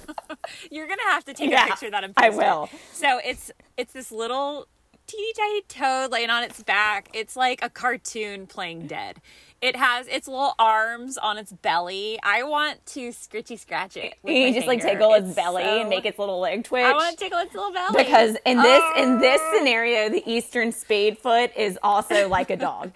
You're 0.70 0.88
gonna 0.88 1.02
have 1.02 1.24
to 1.26 1.34
take 1.34 1.50
Yeah, 1.50 1.64
a 1.64 1.68
picture 1.68 1.86
of 1.86 1.92
that 1.92 2.04
and 2.04 2.14
I 2.16 2.30
will. 2.30 2.64
It. 2.72 2.80
So 2.92 3.20
it's 3.24 3.50
it's 3.76 3.92
this 3.92 4.10
little 4.10 4.68
teeny 5.06 5.32
tiny 5.34 5.62
toad 5.62 6.10
laying 6.10 6.30
on 6.30 6.42
its 6.42 6.62
back. 6.62 7.08
It's 7.12 7.36
like 7.36 7.60
a 7.62 7.70
cartoon 7.70 8.46
playing 8.46 8.86
dead. 8.86 9.20
It 9.62 9.74
has 9.74 10.06
its 10.06 10.28
little 10.28 10.54
arms 10.58 11.16
on 11.16 11.38
its 11.38 11.50
belly. 11.50 12.18
I 12.22 12.42
want 12.42 12.84
to 12.88 13.08
scritchy 13.08 13.58
scratch 13.58 13.96
it. 13.96 14.14
You 14.22 14.52
just 14.52 14.66
like 14.66 14.82
tickle 14.82 15.14
its 15.14 15.28
It's 15.28 15.34
belly 15.34 15.64
so- 15.64 15.80
and 15.80 15.88
make 15.88 16.04
its 16.04 16.18
little 16.18 16.40
leg 16.40 16.64
twitch. 16.64 16.84
I 16.84 16.92
want 16.92 17.16
to 17.18 17.24
tickle 17.24 17.38
its 17.40 17.54
little 17.54 17.72
belly 17.72 18.04
because 18.04 18.36
in 18.44 18.58
this 18.60 18.82
in 18.98 19.18
this 19.18 19.40
Oh. 19.42 19.56
scenario, 19.58 20.08
the 20.10 20.22
eastern 20.30 20.72
spadefoot 20.72 21.56
is 21.56 21.78
also 21.82 22.28
like 22.36 22.50
a 22.50 22.56
dog. 22.56 22.92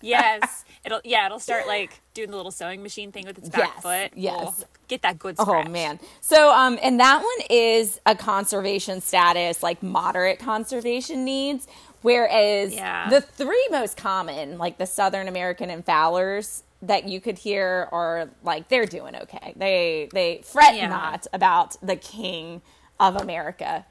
Yes. 0.00 0.64
It'll 0.84 1.00
yeah, 1.04 1.26
it'll 1.26 1.40
start 1.40 1.66
like 1.66 2.00
doing 2.14 2.30
the 2.30 2.36
little 2.36 2.52
sewing 2.52 2.82
machine 2.82 3.10
thing 3.12 3.26
with 3.26 3.36
its 3.36 3.48
back 3.48 3.72
Yes, 3.74 3.82
foot. 3.82 4.12
yes. 4.18 4.36
We'll 4.40 4.54
get 4.86 5.02
that 5.02 5.18
good 5.18 5.36
scratch. 5.36 5.66
Oh 5.66 5.68
man. 5.68 5.98
So 6.20 6.50
um 6.54 6.78
and 6.82 7.00
that 7.00 7.18
one 7.18 7.46
is 7.50 8.00
a 8.06 8.14
conservation 8.14 9.00
status, 9.00 9.62
like 9.62 9.82
moderate 9.82 10.38
conservation 10.38 11.24
needs. 11.24 11.66
Whereas 12.02 12.74
Yeah. 12.74 13.08
the 13.10 13.20
three 13.20 13.66
most 13.70 13.96
common, 13.96 14.58
like 14.58 14.78
the 14.78 14.86
Southern 14.86 15.28
American 15.28 15.70
and 15.70 15.84
Fowlers 15.84 16.62
that 16.82 17.08
you 17.08 17.20
could 17.20 17.38
hear 17.38 17.88
are 17.90 18.28
like 18.44 18.68
they're 18.68 18.86
doing 18.86 19.16
okay. 19.16 19.52
They 19.56 20.08
they 20.12 20.42
fret 20.44 20.76
Yeah. 20.76 20.88
not 20.88 21.26
about 21.32 21.76
the 21.82 21.96
king 21.96 22.62
of 23.00 23.16
America 23.16 23.84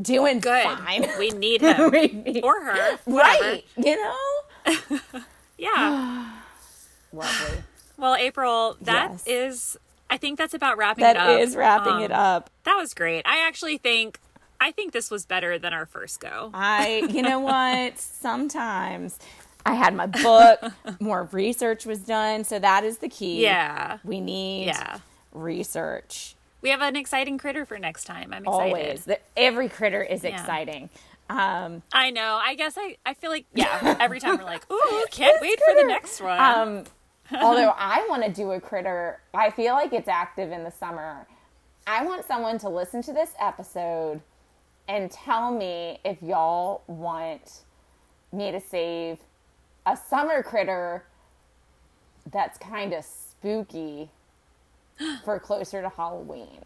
doing 0.00 0.40
Good. 0.40 0.64
fine. 0.64 1.06
We 1.18 1.28
need 1.30 1.60
him 1.60 1.90
We 1.90 2.06
need- 2.08 2.42
or 2.44 2.60
her. 2.64 2.98
Whatever. 3.04 3.44
right. 3.44 3.64
You 3.76 3.96
know? 3.96 5.00
Yeah. 5.58 6.32
Lovely. 7.12 7.58
Well, 7.98 8.14
April, 8.16 8.76
that 8.80 9.10
Yes. 9.10 9.24
is. 9.26 9.76
I 10.08 10.16
think 10.16 10.38
that's 10.38 10.54
about 10.54 10.78
wrapping 10.78 11.04
it 11.04 11.16
up. 11.16 11.26
That 11.26 11.40
is 11.40 11.54
wrapping 11.54 12.00
it 12.00 12.10
Um, 12.10 12.18
up. 12.18 12.50
That 12.64 12.76
was 12.76 12.94
great. 12.94 13.26
I 13.26 13.46
actually 13.46 13.76
think. 13.76 14.18
I 14.60 14.72
think 14.72 14.92
this 14.92 15.10
was 15.10 15.24
better 15.24 15.58
than 15.58 15.72
our 15.72 15.86
first 15.86 16.20
go. 16.20 16.50
I, 16.52 17.08
you 17.10 17.22
know 17.22 17.40
what? 17.52 17.98
Sometimes 17.98 19.18
I 19.64 19.74
had 19.74 19.94
my 19.94 20.06
book, 20.06 20.60
more 21.00 21.28
research 21.32 21.86
was 21.86 22.00
done. 22.00 22.44
So 22.44 22.58
that 22.58 22.84
is 22.84 22.98
the 22.98 23.08
key. 23.08 23.42
Yeah. 23.42 23.98
We 24.04 24.20
need 24.20 24.66
Yeah. 24.66 24.98
research. 25.32 26.34
We 26.62 26.68
have 26.70 26.82
an 26.82 26.94
exciting 26.96 27.38
critter 27.38 27.64
for 27.64 27.78
next 27.78 28.04
time. 28.04 28.32
I'm 28.34 28.42
excited. 28.44 28.48
Always. 28.66 29.04
The, 29.06 29.18
every 29.36 29.68
critter 29.68 30.02
is 30.02 30.22
Yeah. 30.24 30.38
exciting. 30.38 30.90
Um, 31.30 31.82
I 31.92 32.10
know. 32.10 32.38
I 32.42 32.54
guess 32.54 32.74
I, 32.76 32.96
I 33.06 33.14
feel 33.14 33.30
like, 33.30 33.46
yeah, 33.54 33.96
every 34.00 34.20
time 34.20 34.36
we're 34.36 34.44
like, 34.44 34.70
ooh, 34.70 35.06
can't 35.10 35.40
wait 35.40 35.58
for 35.64 35.74
the 35.74 35.86
next 35.86 36.20
one. 36.20 36.38
um, 36.40 36.84
although 37.40 37.72
I 37.76 38.04
want 38.10 38.24
to 38.24 38.30
do 38.30 38.50
a 38.50 38.60
critter, 38.60 39.20
I 39.32 39.50
feel 39.50 39.74
like 39.74 39.92
it's 39.92 40.08
active 40.08 40.50
in 40.52 40.64
the 40.64 40.70
summer. 40.72 41.26
I 41.86 42.04
want 42.04 42.26
someone 42.26 42.58
to 42.58 42.68
listen 42.68 43.00
to 43.04 43.12
this 43.12 43.30
episode 43.40 44.20
and 44.88 45.10
tell 45.10 45.50
me 45.52 45.98
if 46.04 46.20
y'all 46.22 46.82
want 46.86 47.60
me 48.32 48.50
to 48.50 48.60
save 48.60 49.18
a 49.86 49.96
summer 49.96 50.42
critter 50.42 51.04
that's 52.30 52.58
kind 52.58 52.92
of 52.92 53.04
spooky 53.04 54.10
for 55.24 55.38
closer 55.38 55.80
to 55.82 55.88
Halloween. 55.88 56.60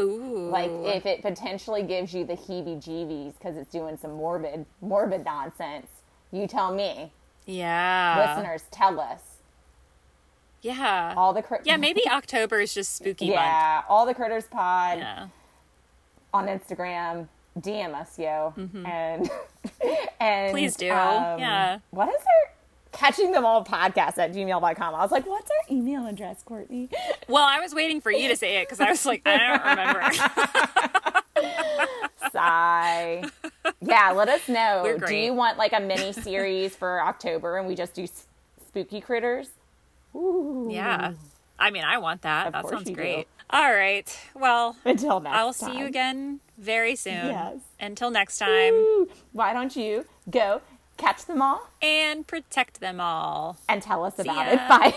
ooh. 0.00 0.48
Like 0.50 0.70
if 0.70 1.06
it 1.06 1.22
potentially 1.22 1.82
gives 1.82 2.12
you 2.14 2.24
the 2.24 2.34
heebie-jeebies 2.34 3.34
because 3.38 3.56
it's 3.56 3.70
doing 3.70 3.96
some 3.96 4.12
morbid, 4.14 4.66
morbid 4.80 5.24
nonsense. 5.24 5.86
You 6.32 6.46
tell 6.48 6.74
me, 6.74 7.12
yeah. 7.46 8.34
listeners, 8.36 8.64
tell 8.70 8.98
us. 9.00 9.20
Yeah. 10.62 11.14
All 11.16 11.32
the 11.32 11.42
crit- 11.42 11.62
yeah, 11.64 11.76
maybe 11.76 12.02
October 12.10 12.60
is 12.60 12.74
just 12.74 12.96
spooky 12.96 13.26
month. 13.26 13.36
yeah, 13.36 13.82
all 13.88 14.04
the 14.06 14.14
critters 14.14 14.44
pod 14.46 14.98
Yeah. 14.98 15.26
On 16.34 16.46
Instagram. 16.48 17.28
DM 17.58 17.94
us, 17.94 18.18
yo, 18.18 18.52
and 18.56 18.84
and 18.84 19.30
Mm-hmm. 20.20 20.50
Please 20.50 20.74
do. 20.76 20.90
um, 20.90 21.38
Yeah. 21.38 21.78
What 21.90 22.08
is 22.08 22.16
our 22.16 22.52
catching 22.90 23.30
them 23.30 23.44
all 23.46 23.64
podcast 23.64 24.18
at 24.18 24.32
gmail.com? 24.34 24.94
I 24.94 24.98
was 25.00 25.12
like, 25.12 25.24
what's 25.26 25.48
our 25.50 25.74
email 25.76 26.04
address, 26.06 26.42
Courtney? 26.44 26.88
Well, 27.28 27.44
I 27.44 27.60
was 27.60 27.72
waiting 27.72 28.00
for 28.00 28.10
you 28.10 28.28
to 28.28 28.36
say 28.36 28.56
it 28.60 28.66
because 28.68 28.80
I 28.80 28.90
was 28.90 29.06
like, 29.06 29.22
I 29.24 29.38
don't 29.38 29.64
remember. 29.64 31.20
Sigh. 32.32 33.22
yeah, 33.80 34.10
let 34.10 34.28
us 34.28 34.48
know. 34.48 34.98
Do 35.06 35.14
you 35.14 35.32
want 35.34 35.56
like 35.56 35.72
a 35.72 35.80
mini 35.80 36.12
series 36.12 36.74
for 36.74 37.00
October 37.02 37.56
and 37.58 37.68
we 37.68 37.74
just 37.76 37.94
do 37.94 38.02
s- 38.04 38.26
spooky 38.68 39.00
critters? 39.00 39.50
Ooh. 40.16 40.68
yeah. 40.70 41.12
I 41.58 41.70
mean, 41.70 41.84
I 41.84 41.98
want 41.98 42.22
that. 42.22 42.52
that 42.52 42.68
sounds 42.68 42.90
great. 42.90 43.28
do. 43.28 43.33
All 43.50 43.72
right. 43.74 44.18
Well, 44.34 44.76
Until 44.84 45.20
next 45.20 45.36
I'll 45.36 45.52
see 45.52 45.78
you 45.78 45.86
again 45.86 46.40
very 46.58 46.96
soon. 46.96 47.26
Yes. 47.26 47.56
Until 47.78 48.10
next 48.10 48.38
time. 48.38 49.06
Why 49.32 49.52
don't 49.52 49.76
you 49.76 50.06
go 50.30 50.60
catch 50.96 51.24
them 51.26 51.42
all 51.42 51.68
And 51.82 52.26
protect 52.26 52.80
them 52.80 53.00
all. 53.00 53.58
and 53.68 53.82
tell 53.82 54.04
us 54.04 54.18
about 54.18 54.36
ya. 54.46 54.52
it? 54.52 54.68
Bye. 54.68 54.94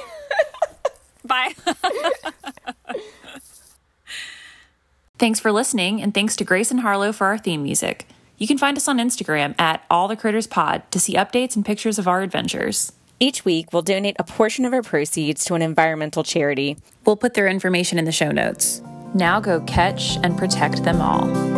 Bye. 1.76 2.94
Thanks 5.20 5.40
for 5.40 5.52
listening, 5.52 6.02
and 6.02 6.14
thanks 6.14 6.36
to 6.36 6.44
Grace 6.44 6.70
and 6.70 6.82
Harlow 6.82 7.12
for 7.12 7.26
our 7.28 7.38
theme 7.40 7.64
music. 7.64 8.08
You 8.38 8.46
can 8.46 8.60
find 8.60 8.78
us 8.78 8.88
on 8.88 9.00
Instagram 9.00 9.56
at 9.60 9.84
All 9.90 10.08
the 10.08 10.16
Critters 10.16 10.46
Pod 10.46 10.84
to 10.92 11.00
see 11.00 11.16
updates 11.16 11.56
and 11.56 11.66
pictures 11.66 11.98
of 11.98 12.08
our 12.08 12.22
adventures. 12.22 12.92
Each 13.20 13.44
week, 13.44 13.74
we'll 13.74 13.82
donate 13.82 14.16
a 14.20 14.24
portion 14.24 14.64
of 14.64 14.74
our 14.74 14.84
proceeds 14.84 15.44
to 15.46 15.56
an 15.56 15.64
environmental 15.64 16.24
charity. 16.24 16.78
We'll 17.04 17.16
put 17.16 17.34
their 17.34 17.48
information 17.48 17.98
in 17.98 18.06
the 18.06 18.12
show 18.12 18.32
notes. 18.32 18.80
Now 19.16 19.40
go 19.40 19.62
catch 19.62 20.18
and 20.18 20.38
protect 20.38 20.84
them 20.84 21.02
all. 21.02 21.57